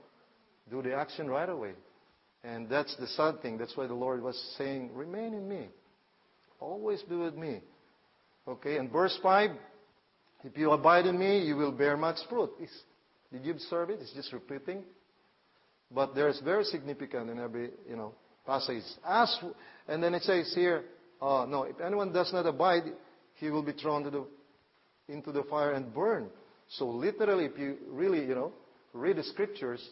do 0.71 0.81
the 0.81 0.95
action 0.95 1.29
right 1.29 1.49
away. 1.49 1.73
And 2.45 2.69
that's 2.69 2.95
the 2.97 3.09
sad 3.09 3.43
thing. 3.43 3.59
That's 3.59 3.77
why 3.77 3.89
the 3.89 3.95
Lord 3.95 4.23
was 4.23 4.41
saying, 4.57 4.91
remain 4.95 5.35
in 5.35 5.49
me. 5.49 5.69
Always 6.61 7.03
be 7.03 7.17
with 7.17 7.35
me. 7.35 7.61
Okay, 8.47 8.77
and 8.77 8.91
verse 8.91 9.19
5, 9.23 9.51
if 10.45 10.57
you 10.57 10.71
abide 10.71 11.07
in 11.07 11.19
me, 11.19 11.41
you 11.41 11.57
will 11.57 11.73
bear 11.73 11.97
much 11.97 12.17
fruit. 12.29 12.51
It's, 12.61 12.73
did 13.33 13.45
you 13.45 13.53
observe 13.53 13.91
it? 13.91 13.99
It's 14.01 14.13
just 14.13 14.33
repeating. 14.33 14.85
But 15.91 16.15
there's 16.15 16.41
very 16.45 16.65
significant 16.65 17.29
in 17.29 17.41
every, 17.41 17.71
you 17.89 17.97
know, 17.97 18.15
passage. 18.47 18.85
As, 19.07 19.37
and 19.89 20.03
then 20.03 20.15
it 20.15 20.23
says 20.23 20.53
here, 20.55 20.85
uh, 21.21 21.45
no, 21.49 21.65
if 21.65 21.81
anyone 21.81 22.13
does 22.13 22.33
not 22.33 22.47
abide, 22.47 22.85
he 23.35 23.51
will 23.51 23.63
be 23.63 23.73
thrown 23.73 24.05
to 24.05 24.11
the, 24.11 24.25
into 25.11 25.33
the 25.33 25.43
fire 25.45 25.73
and 25.73 25.93
burn. 25.93 26.29
So 26.69 26.89
literally, 26.89 27.45
if 27.45 27.59
you 27.59 27.77
really, 27.89 28.21
you 28.21 28.35
know, 28.35 28.53
read 28.93 29.17
the 29.17 29.25
scriptures, 29.25 29.87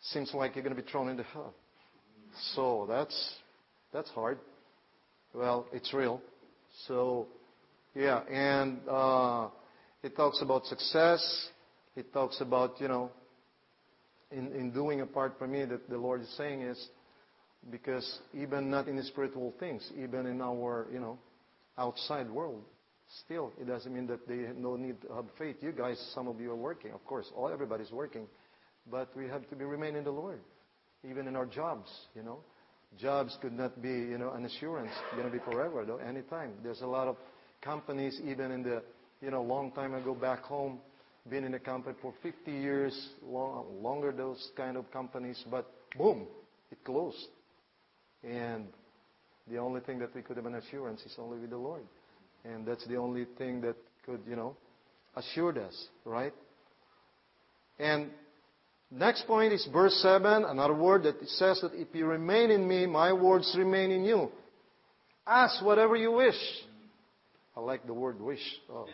seems 0.00 0.32
like 0.34 0.54
you're 0.54 0.64
going 0.64 0.74
to 0.74 0.82
be 0.82 0.88
thrown 0.90 1.08
into 1.08 1.22
hell. 1.24 1.54
So 2.54 2.86
that's 2.88 3.34
that's 3.92 4.10
hard. 4.10 4.38
Well, 5.34 5.66
it's 5.72 5.92
real. 5.92 6.20
So, 6.86 7.26
yeah, 7.94 8.20
and 8.30 8.80
uh, 8.88 9.48
it 10.02 10.16
talks 10.16 10.40
about 10.42 10.66
success. 10.66 11.48
It 11.96 12.12
talks 12.12 12.40
about 12.40 12.80
you 12.80 12.88
know, 12.88 13.10
in 14.30 14.52
in 14.52 14.72
doing 14.72 15.00
a 15.00 15.06
part 15.06 15.38
for 15.38 15.46
me 15.46 15.64
that 15.64 15.88
the 15.88 15.98
Lord 15.98 16.22
is 16.22 16.36
saying 16.36 16.62
is 16.62 16.88
because 17.70 18.20
even 18.34 18.70
not 18.70 18.88
in 18.88 18.96
the 18.96 19.02
spiritual 19.02 19.54
things, 19.58 19.88
even 19.96 20.26
in 20.26 20.40
our 20.40 20.86
you 20.92 21.00
know, 21.00 21.18
outside 21.76 22.30
world, 22.30 22.62
Still, 23.24 23.52
it 23.60 23.66
doesn't 23.66 23.92
mean 23.92 24.06
that 24.08 24.28
they 24.28 24.42
have 24.46 24.56
no 24.56 24.76
need 24.76 25.00
to 25.02 25.14
have 25.14 25.24
faith. 25.38 25.56
You 25.60 25.72
guys, 25.72 25.98
some 26.14 26.28
of 26.28 26.40
you 26.40 26.50
are 26.50 26.56
working, 26.56 26.92
of 26.92 27.04
course. 27.06 27.30
All 27.34 27.48
everybody's 27.48 27.90
working, 27.90 28.26
but 28.90 29.08
we 29.16 29.26
have 29.28 29.48
to 29.48 29.56
be 29.56 29.64
remain 29.64 29.96
in 29.96 30.04
the 30.04 30.10
Lord, 30.10 30.40
even 31.08 31.26
in 31.26 31.34
our 31.34 31.46
jobs. 31.46 31.88
You 32.14 32.22
know, 32.22 32.40
jobs 33.00 33.36
could 33.40 33.54
not 33.54 33.80
be 33.80 33.88
you 33.88 34.18
know 34.18 34.32
an 34.32 34.44
assurance. 34.44 34.90
Going 35.12 35.24
to 35.24 35.32
be 35.32 35.42
forever 35.42 35.84
though. 35.86 35.96
Anytime. 35.96 36.52
There's 36.62 36.82
a 36.82 36.86
lot 36.86 37.08
of 37.08 37.16
companies, 37.62 38.20
even 38.24 38.50
in 38.50 38.62
the 38.62 38.82
you 39.22 39.30
know 39.30 39.42
long 39.42 39.72
time 39.72 39.94
ago 39.94 40.14
back 40.14 40.42
home, 40.42 40.78
been 41.30 41.44
in 41.44 41.54
a 41.54 41.58
company 41.58 41.96
for 42.02 42.12
50 42.22 42.50
years, 42.50 43.08
long, 43.22 43.82
longer 43.82 44.12
those 44.12 44.50
kind 44.56 44.76
of 44.76 44.90
companies, 44.90 45.42
but 45.50 45.70
boom, 45.96 46.26
it 46.70 46.82
closed. 46.84 47.28
And 48.22 48.66
the 49.50 49.58
only 49.58 49.80
thing 49.80 49.98
that 50.00 50.14
we 50.14 50.22
could 50.22 50.36
have 50.36 50.46
an 50.46 50.56
assurance 50.56 51.00
is 51.02 51.14
only 51.18 51.38
with 51.38 51.50
the 51.50 51.56
Lord. 51.56 51.84
And 52.44 52.66
that's 52.66 52.86
the 52.86 52.96
only 52.96 53.26
thing 53.36 53.60
that 53.62 53.76
could, 54.04 54.20
you 54.28 54.36
know, 54.36 54.56
assure 55.16 55.58
us, 55.60 55.86
right? 56.04 56.32
And 57.78 58.10
next 58.90 59.26
point 59.26 59.52
is 59.52 59.68
verse 59.72 59.94
7, 60.02 60.44
another 60.44 60.74
word 60.74 61.04
that 61.04 61.16
says 61.28 61.60
that 61.60 61.72
if 61.74 61.88
you 61.92 62.06
remain 62.06 62.50
in 62.50 62.66
me, 62.66 62.86
my 62.86 63.12
words 63.12 63.54
remain 63.56 63.90
in 63.90 64.04
you. 64.04 64.30
Ask 65.26 65.64
whatever 65.64 65.96
you 65.96 66.12
wish. 66.12 66.38
I 67.56 67.60
like 67.60 67.86
the 67.86 67.94
word 67.94 68.20
wish. 68.20 68.40
Oh, 68.70 68.86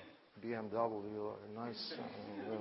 BMW, 0.44 1.32
nice. 1.54 1.94
Uh, 1.98 2.56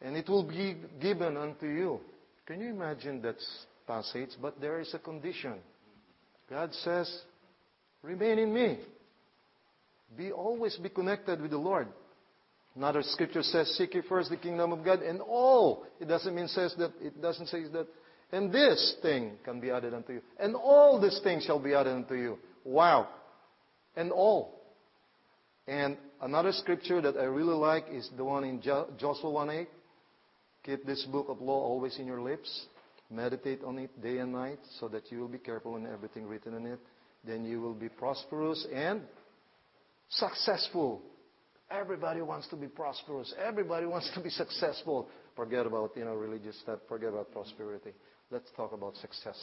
and 0.02 0.16
it 0.16 0.28
will 0.28 0.44
be 0.44 0.76
given 1.00 1.36
unto 1.36 1.66
you. 1.66 2.00
Can 2.46 2.60
you 2.60 2.70
imagine 2.70 3.22
that 3.22 3.36
passage? 3.86 4.30
But 4.40 4.60
there 4.60 4.80
is 4.80 4.92
a 4.94 4.98
condition. 4.98 5.54
God 6.50 6.72
says, 6.74 7.22
remain 8.02 8.38
in 8.38 8.52
me. 8.52 8.78
Be 10.16 10.32
always 10.32 10.76
be 10.76 10.88
connected 10.88 11.40
with 11.40 11.50
the 11.50 11.58
Lord. 11.58 11.88
Another 12.74 13.02
scripture 13.02 13.42
says, 13.42 13.74
"Seek 13.76 13.94
ye 13.94 14.02
first 14.02 14.30
the 14.30 14.36
kingdom 14.36 14.72
of 14.72 14.84
God, 14.84 15.02
and 15.02 15.20
all." 15.20 15.84
It 16.00 16.06
doesn't 16.06 16.34
mean 16.34 16.48
says 16.48 16.74
that. 16.76 16.92
It 17.00 17.20
doesn't 17.20 17.46
say 17.46 17.64
that. 17.64 17.86
And 18.30 18.52
this 18.52 18.96
thing 19.00 19.38
can 19.44 19.58
be 19.58 19.70
added 19.70 19.94
unto 19.94 20.12
you, 20.12 20.22
and 20.38 20.54
all 20.54 21.00
these 21.00 21.18
things 21.20 21.44
shall 21.44 21.58
be 21.58 21.74
added 21.74 21.94
unto 21.94 22.14
you. 22.14 22.38
Wow, 22.64 23.08
and 23.96 24.12
all. 24.12 24.60
And 25.66 25.96
another 26.20 26.52
scripture 26.52 27.00
that 27.00 27.16
I 27.16 27.24
really 27.24 27.56
like 27.56 27.88
is 27.90 28.08
the 28.16 28.24
one 28.24 28.44
in 28.44 28.60
Joshua 28.60 29.30
1:8. 29.30 29.68
Keep 30.62 30.84
this 30.84 31.04
book 31.06 31.28
of 31.28 31.40
law 31.40 31.60
always 31.62 31.98
in 31.98 32.06
your 32.06 32.20
lips. 32.20 32.66
Meditate 33.10 33.64
on 33.64 33.78
it 33.78 34.00
day 34.02 34.18
and 34.18 34.32
night, 34.32 34.60
so 34.78 34.88
that 34.88 35.10
you 35.10 35.20
will 35.20 35.28
be 35.28 35.38
careful 35.38 35.76
in 35.76 35.86
everything 35.86 36.28
written 36.28 36.54
in 36.54 36.66
it. 36.66 36.80
Then 37.24 37.46
you 37.46 37.60
will 37.60 37.74
be 37.74 37.88
prosperous 37.88 38.66
and 38.66 39.00
successful. 40.10 41.02
Everybody 41.70 42.22
wants 42.22 42.48
to 42.48 42.56
be 42.56 42.66
prosperous. 42.66 43.32
Everybody 43.44 43.86
wants 43.86 44.10
to 44.14 44.20
be 44.20 44.30
successful. 44.30 45.08
Forget 45.36 45.66
about, 45.66 45.92
you 45.96 46.04
know, 46.04 46.14
religious 46.14 46.58
stuff. 46.60 46.78
Forget 46.88 47.10
about 47.10 47.30
prosperity. 47.32 47.92
Let's 48.30 48.50
talk 48.56 48.72
about 48.72 48.96
success. 48.96 49.36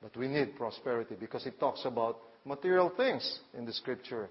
But 0.00 0.16
we 0.16 0.26
need 0.26 0.56
prosperity 0.56 1.14
because 1.18 1.46
it 1.46 1.60
talks 1.60 1.82
about 1.84 2.18
material 2.44 2.92
things 2.96 3.40
in 3.56 3.64
the 3.64 3.72
scripture. 3.72 4.28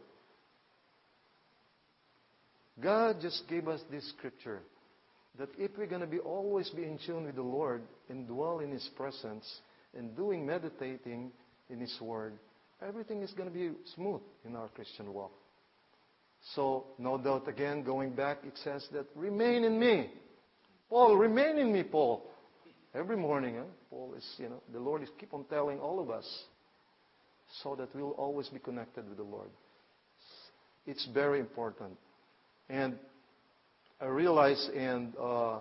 God 2.82 3.18
just 3.22 3.48
gave 3.48 3.68
us 3.68 3.80
this 3.90 4.08
scripture 4.18 4.62
that 5.38 5.50
if 5.58 5.72
we're 5.78 5.88
going 5.88 6.02
to 6.02 6.08
be 6.08 6.20
always 6.20 6.70
be 6.70 6.84
in 6.84 7.00
tune 7.06 7.26
with 7.26 7.36
the 7.36 7.42
Lord 7.42 7.84
and 8.10 8.28
dwell 8.28 8.60
in 8.60 8.72
His 8.72 8.88
presence 8.98 9.48
and 9.98 10.16
doing 10.16 10.46
meditating 10.46 11.32
in 11.70 11.80
His 11.80 11.96
Word, 12.02 12.34
everything 12.88 13.22
is 13.22 13.32
going 13.32 13.50
to 13.50 13.54
be 13.54 13.72
smooth 13.96 14.22
in 14.46 14.56
our 14.56 14.68
Christian 14.70 15.14
walk. 15.14 15.32
So, 16.56 16.86
no 16.98 17.18
doubt 17.18 17.48
again, 17.48 17.84
going 17.84 18.12
back, 18.12 18.40
it 18.44 18.58
says 18.64 18.88
that 18.94 19.06
remain 19.16 19.64
in 19.64 19.80
me. 19.80 20.10
Paul, 20.90 21.16
remain 21.16 21.58
in 21.58 21.72
me, 21.72 21.84
Paul. 21.84 22.26
Every 22.94 23.16
morning? 23.16 23.58
Paul 23.90 24.16
is, 24.18 24.26
you 24.38 24.50
know, 24.50 24.62
the 24.74 24.80
Lord 24.80 25.04
is 25.04 25.10
keep 25.20 25.34
on 25.34 25.46
telling 25.46 25.80
all 25.80 26.00
of 26.00 26.10
us 26.10 26.26
so 27.62 27.76
that 27.76 27.96
we'll 27.96 28.12
always 28.12 28.50
be 28.50 28.60
connected 28.60 29.08
with 29.08 29.18
the 29.18 29.24
Lord. 29.24 29.50
It's 30.86 31.08
very 31.14 31.40
important. 31.40 31.98
And 32.70 32.96
I 34.02 34.06
realize, 34.06 34.70
and 34.76 35.14
uh, 35.16 35.60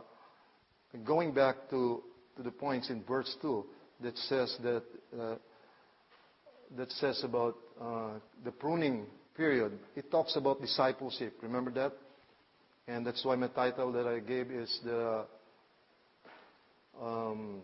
going 1.05 1.35
back 1.35 1.69
to, 1.71 2.03
to 2.37 2.43
the 2.43 2.51
points 2.51 2.91
in 2.91 3.05
verse 3.05 3.37
2 3.43 3.65
that 4.03 4.17
says 4.17 4.57
that 4.63 4.83
uh, 5.19 5.35
that 6.77 6.91
says 6.93 7.23
about 7.25 7.57
uh, 7.81 8.11
the 8.45 8.53
pruning 8.53 9.07
period, 9.37 9.79
it 9.97 10.11
talks 10.11 10.37
about 10.37 10.61
discipleship. 10.61 11.35
Remember 11.43 11.71
that? 11.73 11.93
And 12.87 13.07
that's 13.07 13.25
why 13.25 13.37
my 13.37 13.49
title 13.49 13.93
that 13.93 14.07
I 14.07 14.21
gave 14.21 14.51
is 14.51 14.81
the 14.85 15.25
um, 17.01 17.61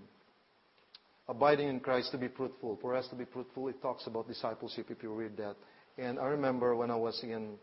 abiding 1.28 1.68
in 1.68 1.80
Christ 1.80 2.12
to 2.12 2.18
be 2.18 2.28
fruitful. 2.28 2.78
For 2.80 2.94
us 2.94 3.08
to 3.08 3.16
be 3.16 3.24
fruitful, 3.24 3.68
it 3.68 3.80
talks 3.82 4.06
about 4.06 4.28
discipleship 4.28 4.86
if 4.90 5.02
you 5.02 5.12
read 5.12 5.36
that. 5.36 5.56
And 5.98 6.18
I 6.18 6.26
remember 6.26 6.76
when 6.76 6.90
I 6.90 6.96
was 6.96 7.18
in 7.22 7.54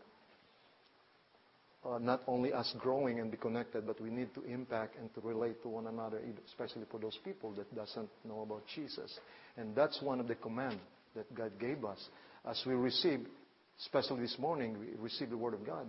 uh, 1.84 1.98
not 1.98 2.22
only 2.26 2.52
us 2.52 2.74
growing 2.78 3.20
and 3.20 3.30
be 3.30 3.36
connected, 3.36 3.86
but 3.86 4.00
we 4.00 4.10
need 4.10 4.34
to 4.34 4.42
impact 4.44 4.96
and 4.98 5.12
to 5.14 5.20
relate 5.20 5.62
to 5.62 5.68
one 5.68 5.86
another, 5.86 6.20
especially 6.46 6.84
for 6.90 6.98
those 6.98 7.18
people 7.24 7.52
that 7.52 7.72
doesn't 7.74 8.08
know 8.24 8.42
about 8.42 8.62
Jesus. 8.74 9.18
And 9.56 9.74
that's 9.76 10.00
one 10.02 10.18
of 10.18 10.28
the 10.28 10.34
commands 10.34 10.80
that 11.14 11.32
God 11.34 11.52
gave 11.58 11.84
us. 11.84 12.08
As 12.48 12.62
we 12.66 12.74
receive, 12.74 13.20
especially 13.80 14.22
this 14.22 14.36
morning, 14.38 14.78
we 14.78 14.86
receive 14.98 15.30
the 15.30 15.36
Word 15.36 15.54
of 15.54 15.66
God. 15.66 15.86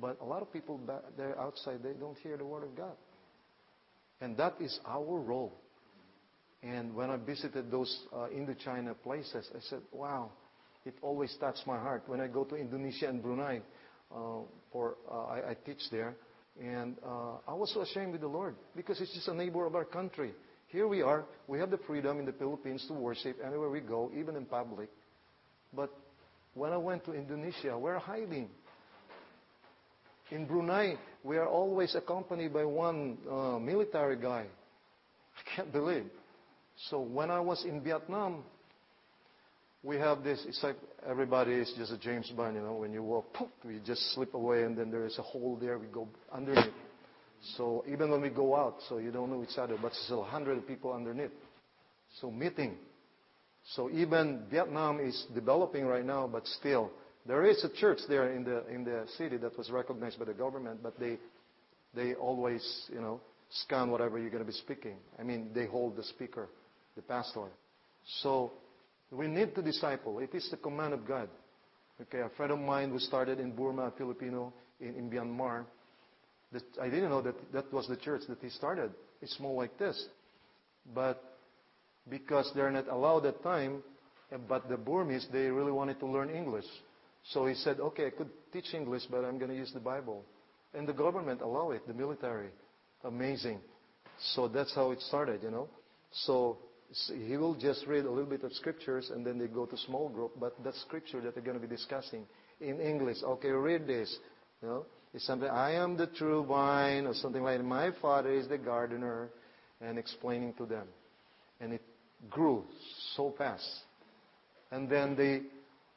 But 0.00 0.18
a 0.20 0.24
lot 0.24 0.42
of 0.42 0.52
people 0.52 0.80
there 1.16 1.38
outside, 1.40 1.82
they 1.82 1.92
don't 1.92 2.18
hear 2.18 2.36
the 2.36 2.44
Word 2.44 2.64
of 2.64 2.76
God. 2.76 2.96
And 4.20 4.36
that 4.36 4.54
is 4.60 4.78
our 4.86 5.18
role. 5.18 5.52
And 6.62 6.94
when 6.94 7.10
I 7.10 7.16
visited 7.16 7.70
those 7.70 7.96
uh, 8.12 8.28
Indochina 8.34 8.94
places, 9.02 9.48
I 9.54 9.60
said, 9.68 9.80
wow, 9.92 10.30
it 10.84 10.94
always 11.02 11.34
touched 11.38 11.66
my 11.66 11.78
heart. 11.78 12.04
When 12.06 12.20
I 12.20 12.26
go 12.26 12.44
to 12.44 12.56
Indonesia 12.56 13.08
and 13.08 13.22
Brunei, 13.22 13.60
uh, 14.14 14.38
for 14.72 14.96
uh, 15.10 15.24
I, 15.24 15.50
I, 15.50 15.56
teach 15.66 15.82
there, 15.90 16.14
and 16.60 16.96
uh, 17.04 17.38
I 17.46 17.54
was 17.54 17.72
so 17.74 17.82
ashamed 17.82 18.12
with 18.12 18.20
the 18.20 18.28
Lord 18.28 18.54
because 18.76 19.00
it's 19.00 19.12
just 19.12 19.28
a 19.28 19.34
neighbor 19.34 19.66
of 19.66 19.74
our 19.74 19.84
country. 19.84 20.32
Here 20.68 20.88
we 20.88 21.02
are. 21.02 21.24
We 21.46 21.58
have 21.58 21.70
the 21.70 21.78
freedom 21.78 22.18
in 22.18 22.26
the 22.26 22.32
Philippines 22.32 22.84
to 22.88 22.94
worship 22.94 23.38
anywhere 23.44 23.70
we 23.70 23.80
go, 23.80 24.10
even 24.16 24.36
in 24.36 24.44
public. 24.46 24.88
But 25.72 25.92
when 26.54 26.72
I 26.72 26.76
went 26.76 27.04
to 27.04 27.12
Indonesia, 27.12 27.78
we're 27.78 27.98
hiding. 27.98 28.48
In 30.30 30.46
Brunei, 30.46 30.96
we 31.22 31.36
are 31.36 31.46
always 31.46 31.94
accompanied 31.94 32.52
by 32.52 32.64
one 32.64 33.18
uh, 33.30 33.58
military 33.58 34.16
guy. 34.16 34.46
I 35.36 35.56
can't 35.56 35.72
believe. 35.72 36.06
So 36.90 37.00
when 37.00 37.30
I 37.30 37.40
was 37.40 37.64
in 37.64 37.80
Vietnam, 37.82 38.42
we 39.82 39.96
have 39.98 40.24
this, 40.24 40.44
it's 40.48 40.62
like 40.64 40.76
everybody 41.08 41.52
is 41.52 41.72
just 41.76 41.92
a 41.92 41.98
James 41.98 42.28
Bond, 42.36 42.56
you 42.56 42.62
know, 42.62 42.74
when 42.74 42.92
you 42.92 43.04
walk, 43.04 43.32
poof, 43.32 43.48
we 43.64 43.78
just 43.86 44.14
slip 44.14 44.34
away 44.34 44.64
and 44.64 44.76
then 44.76 44.90
there 44.90 45.06
is 45.06 45.16
a 45.18 45.22
hole 45.22 45.56
there, 45.60 45.78
we 45.78 45.86
go 45.86 46.08
underneath. 46.32 46.64
So 46.64 46.70
even 47.86 48.10
when 48.10 48.22
we 48.22 48.28
go 48.28 48.56
out, 48.56 48.76
so 48.88 48.98
you 48.98 49.10
don't 49.10 49.30
know 49.30 49.42
each 49.42 49.58
other, 49.58 49.76
but 49.80 49.92
still 49.94 50.20
100 50.20 50.66
people 50.66 50.92
underneath. 50.92 51.30
So 52.20 52.30
meeting. 52.30 52.76
So 53.74 53.90
even 53.90 54.44
Vietnam 54.50 55.00
is 55.00 55.26
developing 55.34 55.86
right 55.86 56.04
now, 56.04 56.26
but 56.26 56.46
still, 56.46 56.90
there 57.26 57.44
is 57.44 57.62
a 57.64 57.68
church 57.68 57.98
there 58.08 58.32
in 58.32 58.44
the, 58.44 58.66
in 58.68 58.84
the 58.84 59.04
city 59.16 59.36
that 59.38 59.56
was 59.58 59.70
recognized 59.70 60.18
by 60.18 60.26
the 60.26 60.34
government, 60.34 60.82
but 60.82 60.98
they, 60.98 61.18
they 61.94 62.14
always, 62.14 62.62
you 62.92 63.00
know, 63.00 63.20
scan 63.50 63.90
whatever 63.90 64.18
you're 64.18 64.30
going 64.30 64.44
to 64.44 64.50
be 64.50 64.56
speaking. 64.56 64.96
I 65.18 65.22
mean, 65.22 65.50
they 65.54 65.66
hold 65.66 65.96
the 65.96 66.04
speaker, 66.04 66.48
the 66.94 67.02
pastor. 67.02 67.48
So 68.22 68.52
we 69.10 69.26
need 69.26 69.54
to 69.56 69.62
disciple. 69.62 70.20
It 70.20 70.34
is 70.34 70.48
the 70.50 70.56
command 70.56 70.94
of 70.94 71.06
God. 71.06 71.28
Okay, 72.02 72.20
a 72.20 72.28
friend 72.36 72.52
of 72.52 72.58
mine 72.58 72.90
who 72.90 72.98
started 72.98 73.40
in 73.40 73.52
Burma, 73.52 73.92
Filipino, 73.96 74.52
in, 74.80 74.94
in 74.94 75.10
Myanmar, 75.10 75.64
I 76.80 76.88
didn't 76.88 77.10
know 77.10 77.22
that 77.22 77.34
that 77.52 77.72
was 77.72 77.88
the 77.88 77.96
church 77.96 78.22
that 78.28 78.38
he 78.40 78.50
started. 78.50 78.92
It's 79.20 79.36
small 79.36 79.56
like 79.56 79.78
this. 79.78 80.06
But 80.94 81.22
because 82.08 82.50
they're 82.54 82.70
not 82.70 82.88
allowed 82.88 83.26
at 83.26 83.42
time, 83.42 83.82
eh, 84.32 84.36
but 84.48 84.68
the 84.68 84.76
Burmese, 84.76 85.26
they 85.32 85.46
really 85.46 85.72
wanted 85.72 85.98
to 86.00 86.06
learn 86.06 86.30
English. 86.30 86.66
So 87.30 87.46
he 87.46 87.54
said, 87.54 87.80
okay, 87.80 88.06
I 88.06 88.10
could 88.10 88.30
teach 88.52 88.72
English, 88.72 89.02
but 89.10 89.24
I'm 89.24 89.38
going 89.38 89.50
to 89.50 89.56
use 89.56 89.72
the 89.72 89.80
Bible. 89.80 90.24
And 90.74 90.86
the 90.86 90.92
government 90.92 91.40
allow 91.40 91.72
it, 91.72 91.86
the 91.86 91.94
military. 91.94 92.50
Amazing. 93.04 93.60
So 94.34 94.48
that's 94.48 94.74
how 94.74 94.92
it 94.92 95.00
started, 95.02 95.42
you 95.42 95.50
know. 95.50 95.68
So 96.12 96.58
he 97.26 97.36
will 97.36 97.54
just 97.54 97.84
read 97.86 98.04
a 98.04 98.10
little 98.10 98.30
bit 98.30 98.44
of 98.44 98.52
scriptures 98.52 99.10
and 99.12 99.26
then 99.26 99.38
they 99.38 99.48
go 99.48 99.66
to 99.66 99.76
small 99.76 100.08
group, 100.08 100.32
but 100.38 100.62
that 100.62 100.74
scripture 100.76 101.20
that 101.20 101.34
they're 101.34 101.42
going 101.42 101.60
to 101.60 101.66
be 101.66 101.74
discussing 101.74 102.24
in 102.60 102.80
English. 102.80 103.18
Okay, 103.22 103.50
read 103.50 103.86
this. 103.86 104.16
You 104.62 104.68
know, 104.68 104.86
it's 105.14 105.26
something, 105.26 105.48
I 105.48 105.72
am 105.72 105.96
the 105.96 106.06
true 106.06 106.44
vine 106.44 107.06
or 107.06 107.14
something 107.14 107.42
like 107.42 107.58
that. 107.58 107.64
My 107.64 107.90
father 108.00 108.32
is 108.32 108.48
the 108.48 108.58
gardener 108.58 109.28
and 109.80 109.98
explaining 109.98 110.54
to 110.54 110.66
them. 110.66 110.86
And 111.60 111.72
it 111.72 111.82
grew 112.30 112.64
so 113.14 113.34
fast. 113.36 113.68
And 114.70 114.88
then 114.88 115.16
they, 115.16 115.42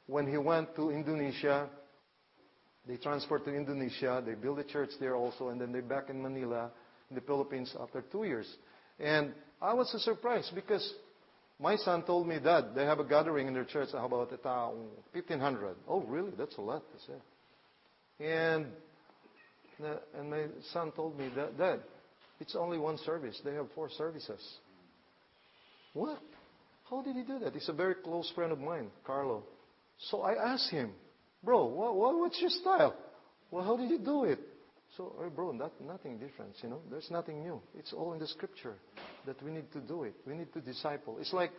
when 0.07 0.27
he 0.29 0.37
went 0.37 0.75
to 0.75 0.89
Indonesia, 0.89 1.69
they 2.87 2.97
transferred 2.97 3.45
to 3.45 3.53
Indonesia. 3.53 4.23
They 4.25 4.35
built 4.35 4.59
a 4.59 4.63
church 4.63 4.91
there 4.99 5.15
also, 5.15 5.49
and 5.49 5.59
then 5.59 5.71
they're 5.71 5.81
back 5.81 6.09
in 6.09 6.21
Manila, 6.21 6.71
in 7.09 7.15
the 7.15 7.21
Philippines, 7.21 7.75
after 7.79 8.01
two 8.01 8.23
years. 8.23 8.47
And 8.99 9.33
I 9.61 9.73
was 9.73 9.91
so 9.91 9.97
surprised 9.97 10.53
because 10.55 10.93
my 11.59 11.75
son 11.75 12.03
told 12.03 12.27
me 12.27 12.39
that 12.39 12.73
they 12.73 12.85
have 12.85 12.99
a 12.99 13.03
gathering 13.03 13.47
in 13.47 13.53
their 13.53 13.65
church. 13.65 13.89
How 13.91 14.05
about 14.05 14.31
it? 14.31 14.43
1,500. 14.43 15.75
Oh, 15.87 16.01
really? 16.01 16.31
That's 16.37 16.57
a 16.57 16.61
lot. 16.61 16.83
I 16.95 17.05
said. 17.05 17.21
And 18.19 18.67
and 20.13 20.29
my 20.29 20.45
son 20.73 20.91
told 20.91 21.17
me 21.17 21.29
that 21.35 21.57
Dad, 21.57 21.79
it's 22.39 22.55
only 22.55 22.77
one 22.77 22.97
service. 22.99 23.39
They 23.43 23.53
have 23.53 23.67
four 23.73 23.89
services. 23.89 24.41
What? 25.93 26.19
How 26.89 27.01
did 27.01 27.15
he 27.15 27.23
do 27.23 27.39
that? 27.39 27.53
He's 27.53 27.69
a 27.69 27.73
very 27.73 27.95
close 27.95 28.31
friend 28.35 28.51
of 28.51 28.59
mine, 28.59 28.89
Carlo. 29.05 29.43
So 30.09 30.21
I 30.21 30.53
asked 30.53 30.69
him, 30.71 30.91
Bro, 31.43 31.67
what, 31.67 31.95
what, 31.95 32.15
what's 32.15 32.39
your 32.41 32.49
style? 32.49 32.95
Well, 33.51 33.63
how 33.63 33.77
did 33.77 33.89
you 33.89 33.99
do 33.99 34.25
it? 34.25 34.39
So, 34.97 35.15
hey, 35.21 35.29
bro, 35.33 35.57
that, 35.57 35.71
nothing 35.85 36.17
different, 36.17 36.53
you 36.61 36.69
know. 36.69 36.81
There's 36.89 37.09
nothing 37.11 37.43
new. 37.43 37.61
It's 37.77 37.93
all 37.93 38.13
in 38.13 38.19
the 38.19 38.27
scripture 38.27 38.75
that 39.25 39.41
we 39.43 39.51
need 39.51 39.71
to 39.73 39.79
do 39.79 40.03
it. 40.03 40.15
We 40.25 40.33
need 40.33 40.51
to 40.53 40.61
disciple. 40.61 41.17
It's 41.19 41.31
like 41.31 41.51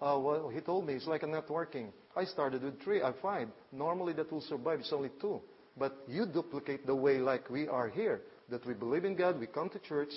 uh, 0.00 0.18
what 0.18 0.52
he 0.52 0.60
told 0.60 0.86
me. 0.86 0.94
It's 0.94 1.06
like 1.06 1.22
a 1.22 1.26
networking. 1.26 1.88
I 2.16 2.24
started 2.24 2.62
with 2.62 2.82
three. 2.82 3.02
I 3.02 3.12
five. 3.22 3.48
Normally 3.72 4.12
that 4.14 4.30
will 4.30 4.40
survive. 4.42 4.80
It's 4.80 4.92
only 4.92 5.10
two. 5.20 5.40
But 5.76 5.96
you 6.06 6.26
duplicate 6.26 6.86
the 6.86 6.94
way 6.94 7.18
like 7.18 7.48
we 7.50 7.68
are 7.68 7.88
here. 7.88 8.22
That 8.50 8.66
we 8.66 8.74
believe 8.74 9.04
in 9.04 9.16
God, 9.16 9.40
we 9.40 9.46
come 9.46 9.70
to 9.70 9.78
church, 9.78 10.10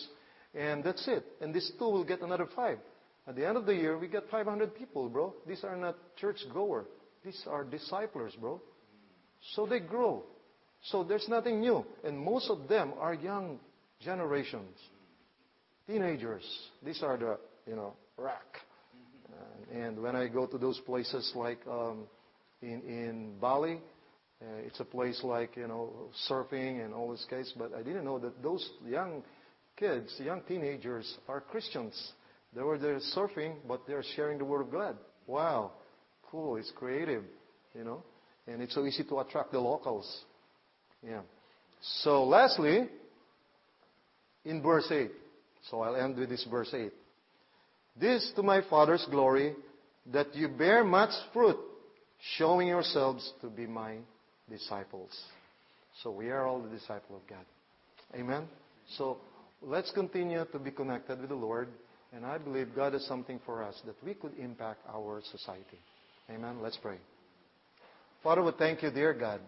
and 0.53 0.83
that's 0.83 1.07
it. 1.07 1.23
And 1.41 1.53
this 1.53 1.71
two 1.79 1.85
will 1.85 2.03
get 2.03 2.21
another 2.21 2.47
five. 2.55 2.79
At 3.27 3.35
the 3.35 3.47
end 3.47 3.57
of 3.57 3.65
the 3.65 3.73
year, 3.73 3.97
we 3.97 4.07
get 4.07 4.29
500 4.29 4.75
people, 4.75 5.09
bro. 5.09 5.33
These 5.47 5.63
are 5.63 5.75
not 5.75 5.95
church 6.17 6.37
goer. 6.53 6.85
These 7.23 7.41
are 7.47 7.63
disciples, 7.63 8.33
bro. 8.39 8.61
So 9.53 9.65
they 9.65 9.79
grow. 9.79 10.23
So 10.83 11.03
there's 11.03 11.27
nothing 11.27 11.59
new. 11.59 11.85
And 12.03 12.19
most 12.19 12.49
of 12.49 12.67
them 12.67 12.93
are 12.99 13.13
young 13.13 13.59
generations. 13.99 14.77
Teenagers. 15.87 16.43
These 16.83 17.01
are 17.01 17.17
the, 17.17 17.37
you 17.67 17.75
know, 17.75 17.93
rack. 18.17 18.59
Uh, 19.31 19.77
and 19.77 20.01
when 20.01 20.15
I 20.15 20.27
go 20.27 20.45
to 20.45 20.57
those 20.57 20.79
places 20.85 21.31
like 21.35 21.59
um, 21.69 22.03
in, 22.61 22.81
in 22.81 23.33
Bali, 23.39 23.79
Uh, 24.41 24.65
it's 24.65 24.79
a 24.79 24.85
place 24.85 25.21
like, 25.23 25.55
you 25.55 25.67
know, 25.67 25.91
surfing 26.29 26.83
and 26.83 26.93
all 26.93 27.09
this 27.09 27.25
case, 27.29 27.53
but 27.57 27.73
I 27.73 27.81
didn't 27.81 28.03
know 28.03 28.19
that 28.19 28.43
those 28.43 28.69
young 28.85 29.23
kids, 29.77 30.13
young 30.19 30.41
teenagers 30.47 31.17
are 31.27 31.39
Christians. 31.41 32.11
They 32.53 32.61
were 32.61 32.77
there 32.77 32.99
surfing, 33.15 33.55
but 33.67 33.81
they're 33.87 34.03
sharing 34.15 34.37
the 34.37 34.45
Word 34.45 34.61
of 34.61 34.71
God. 34.71 34.97
Wow. 35.27 35.71
Cool. 36.29 36.57
It's 36.57 36.71
creative, 36.75 37.23
you 37.73 37.83
know. 37.83 38.03
And 38.47 38.61
it's 38.61 38.75
so 38.75 38.85
easy 38.85 39.03
to 39.05 39.19
attract 39.19 39.51
the 39.51 39.59
locals. 39.59 40.23
Yeah. 41.01 41.21
So 42.03 42.23
lastly, 42.25 42.87
in 44.45 44.61
verse 44.61 44.87
8. 44.89 45.11
So 45.69 45.81
I'll 45.81 45.95
end 45.95 46.17
with 46.17 46.29
this 46.29 46.45
verse 46.49 46.73
8. 46.73 46.91
This 47.99 48.31
to 48.35 48.43
my 48.43 48.61
Father's 48.69 49.05
glory, 49.09 49.55
that 50.11 50.35
you 50.35 50.47
bear 50.47 50.83
much 50.83 51.11
fruit, 51.33 51.57
showing 52.37 52.67
yourselves 52.67 53.33
to 53.41 53.49
be 53.49 53.65
my 53.65 53.97
disciples. 54.49 55.11
So 56.03 56.11
we 56.11 56.29
are 56.29 56.45
all 56.45 56.61
the 56.61 56.69
disciple 56.69 57.15
of 57.15 57.27
God. 57.27 57.45
Amen? 58.13 58.47
So 58.97 59.17
let's 59.61 59.91
continue 59.91 60.45
to 60.51 60.59
be 60.59 60.71
connected 60.71 61.19
with 61.19 61.29
the 61.29 61.35
Lord. 61.35 61.69
And 62.13 62.25
I 62.25 62.37
believe 62.37 62.75
God 62.75 62.93
has 62.93 63.05
something 63.05 63.39
for 63.45 63.63
us 63.63 63.79
that 63.85 63.95
we 64.03 64.13
could 64.13 64.33
impact 64.37 64.79
our 64.93 65.21
society. 65.31 65.79
Amen? 66.29 66.61
Let's 66.61 66.77
pray. 66.77 66.97
Father, 68.23 68.43
we 68.43 68.51
thank 68.57 68.81
you, 68.83 68.91
dear 68.91 69.13
God, 69.13 69.41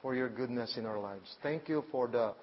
for 0.00 0.14
your 0.14 0.28
goodness 0.28 0.76
in 0.76 0.86
our 0.86 0.98
lives. 0.98 1.36
Thank 1.42 1.68
you 1.68 1.84
for 1.90 2.08
the 2.08 2.34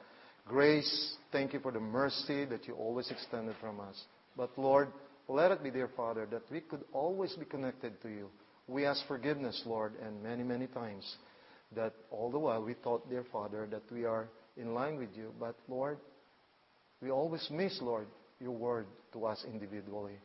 grace. 0.48 1.16
Thank 1.32 1.54
you 1.54 1.60
for 1.60 1.72
the 1.72 1.80
mercy 1.80 2.46
that 2.46 2.68
you 2.68 2.74
always 2.76 3.10
extended 3.12 3.56
from 3.60 3.80
us. 3.80 4.02
But 4.38 4.58
Lord, 4.58 4.90
let 5.28 5.52
it 5.52 5.64
be, 5.64 5.70
dear 5.70 5.90
Father, 5.96 6.26
that 6.32 6.44
we 6.52 6.62
could 6.62 6.84
always 6.94 7.34
be 7.34 7.46
connected 7.46 8.02
to 8.02 8.10
you. 8.10 8.30
We 8.68 8.86
ask 8.86 9.06
forgiveness, 9.08 9.62
Lord, 9.66 9.94
and 10.04 10.22
many, 10.24 10.44
many 10.44 10.68
times 10.68 11.06
that 11.76 11.94
all 12.12 12.32
the 12.32 12.40
while 12.40 12.64
we 12.64 12.74
thought, 12.74 13.10
dear 13.10 13.26
Father, 13.32 13.68
that 13.72 13.84
we 13.92 14.06
are 14.06 14.28
in 14.58 14.74
line 14.74 14.98
with 14.98 15.10
you. 15.16 15.32
But 15.40 15.56
Lord, 15.68 15.98
we 17.02 17.12
always 17.12 17.48
miss, 17.52 17.80
Lord, 17.82 18.08
your 18.40 18.52
word 18.52 18.88
to 19.14 19.26
us 19.26 19.44
individually. 19.52 20.18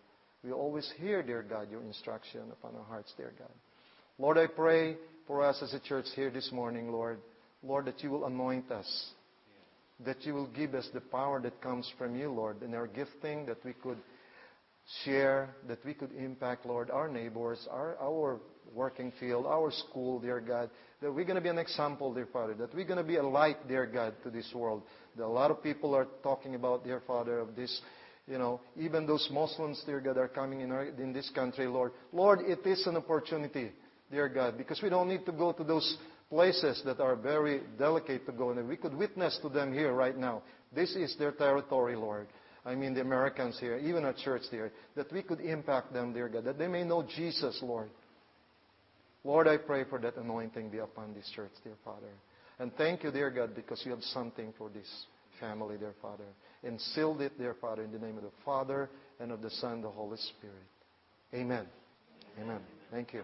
We 0.43 0.53
always 0.53 0.91
hear, 0.99 1.23
dear 1.23 1.43
God, 1.43 1.71
your 1.71 1.83
instruction 1.83 2.43
upon 2.53 2.77
our 2.77 2.85
hearts, 2.85 3.13
dear 3.17 3.33
God. 3.39 3.53
Lord, 4.19 4.39
I 4.39 4.47
pray 4.47 4.97
for 5.27 5.43
us 5.43 5.61
as 5.63 5.73
a 5.75 5.81
church 5.81 6.07
here 6.15 6.31
this 6.31 6.51
morning, 6.53 6.93
Lord. 6.93 7.19
Lord, 7.63 7.87
that 7.87 8.03
you 8.03 8.11
will 8.11 8.27
anoint 8.27 8.71
us. 8.71 9.07
That 10.05 10.25
you 10.25 10.35
will 10.35 10.49
give 10.49 10.75
us 10.75 10.89
the 10.93 11.01
power 11.01 11.41
that 11.41 11.63
comes 11.63 11.91
from 11.97 12.17
you, 12.17 12.31
Lord, 12.31 12.63
in 12.63 12.75
our 12.75 12.87
gifting, 12.87 13.47
that 13.47 13.65
we 13.65 13.73
could 13.73 13.99
share, 15.05 15.57
that 15.68 15.85
we 15.85 15.94
could 15.94 16.12
impact, 16.12 16.66
Lord, 16.66 16.90
our 16.90 17.09
neighbors, 17.09 17.66
our, 17.70 18.40
working 18.73 19.12
field, 19.20 19.47
our 19.47 19.70
school, 19.70 20.18
dear 20.20 20.40
God. 20.40 20.68
That 21.01 21.12
we're 21.12 21.25
going 21.25 21.37
to 21.37 21.40
be 21.40 21.49
an 21.49 21.59
example, 21.59 22.12
dear 22.12 22.27
Father. 22.33 22.55
That 22.55 22.75
we're 22.75 22.85
going 22.85 22.99
to 22.99 23.05
be 23.05 23.16
a 23.16 23.23
light, 23.23 23.68
dear 23.68 23.87
God, 23.87 24.14
to 24.25 24.31
this 24.31 24.51
world. 24.55 24.83
That 25.16 25.25
a 25.25 25.27
lot 25.27 25.51
of 25.51 25.62
people 25.62 25.94
are 25.94 26.09
talking 26.23 26.55
about, 26.55 26.85
dear 26.85 27.03
Father, 27.07 27.38
of 27.38 27.55
this 27.55 27.81
you 28.27 28.38
know, 28.38 28.61
even 28.77 29.07
those 29.07 29.29
Muslims, 29.31 29.83
dear 29.85 30.01
God, 30.01 30.16
are 30.16 30.29
coming 30.29 30.62
in, 30.62 30.73
our, 30.73 30.85
in 30.85 31.12
this 31.12 31.31
country, 31.35 31.66
Lord. 31.66 31.92
Lord, 32.11 32.40
it 32.40 32.66
is 32.66 32.87
an 32.87 32.97
opportunity 32.97 33.70
dear 34.11 34.29
God, 34.29 34.57
because 34.57 34.81
we 34.83 34.88
don't 34.88 35.09
need 35.09 35.27
to 35.27 35.33
go 35.33 35.53
to 35.53 35.64
those 35.64 35.97
places 36.29 36.81
that 36.85 37.01
are 37.01 37.16
very 37.16 37.62
delicate 37.79 38.25
to 38.27 38.33
go. 38.33 38.51
And 38.51 38.68
we 38.68 38.77
could 38.77 38.94
witness 38.94 39.38
to 39.42 39.49
them 39.49 39.73
here 39.73 39.92
right 39.92 40.16
now. 40.16 40.42
This 40.75 40.94
is 40.94 41.16
their 41.18 41.33
territory, 41.33 41.97
Lord. 41.97 42.29
I 42.66 42.74
mean, 42.74 42.94
the 42.94 43.03
Americans 43.03 43.59
here, 43.61 43.77
even 43.77 44.05
our 44.05 44.14
church 44.14 44.42
here, 44.50 44.72
that 44.96 45.12
we 45.12 45.22
could 45.22 45.40
impact 45.40 45.92
them, 45.92 46.12
dear 46.12 46.29
God, 46.29 46.44
that 46.44 46.59
they 46.59 46.68
may 46.68 46.83
know 46.83 47.03
Jesus, 47.16 47.59
Lord. 47.62 47.90
Lord, 49.22 49.48
I 49.48 49.57
pray 49.57 49.85
for 49.85 49.98
that 49.98 50.16
anointing 50.16 50.70
be 50.70 50.79
upon 50.79 51.14
this 51.14 51.31
church, 51.35 51.53
dear 51.62 51.74
Father. 51.85 52.12
And 52.59 52.74
thank 52.77 53.03
you, 53.03 53.11
dear 53.11 53.31
God, 53.31 53.55
because 53.55 53.83
you 53.85 53.90
have 53.90 54.03
something 54.03 54.53
for 54.57 54.68
this 54.70 54.88
family, 55.40 55.77
dear 55.77 55.94
Father. 56.00 56.24
And 56.62 56.81
sealed 56.81 57.20
it, 57.20 57.37
dear 57.38 57.55
Father, 57.61 57.83
in 57.83 57.92
the 57.92 57.98
name 57.98 58.16
of 58.16 58.22
the 58.22 58.31
Father 58.44 58.88
and 59.20 59.33
of 59.33 59.42
the 59.42 59.50
Son 59.50 59.83
the 59.83 59.90
Holy 59.90 60.18
Spirit. 60.18 60.57
Amen. 61.35 61.66
Amen. 62.40 62.61
Thank 62.90 63.12
you. 63.12 63.22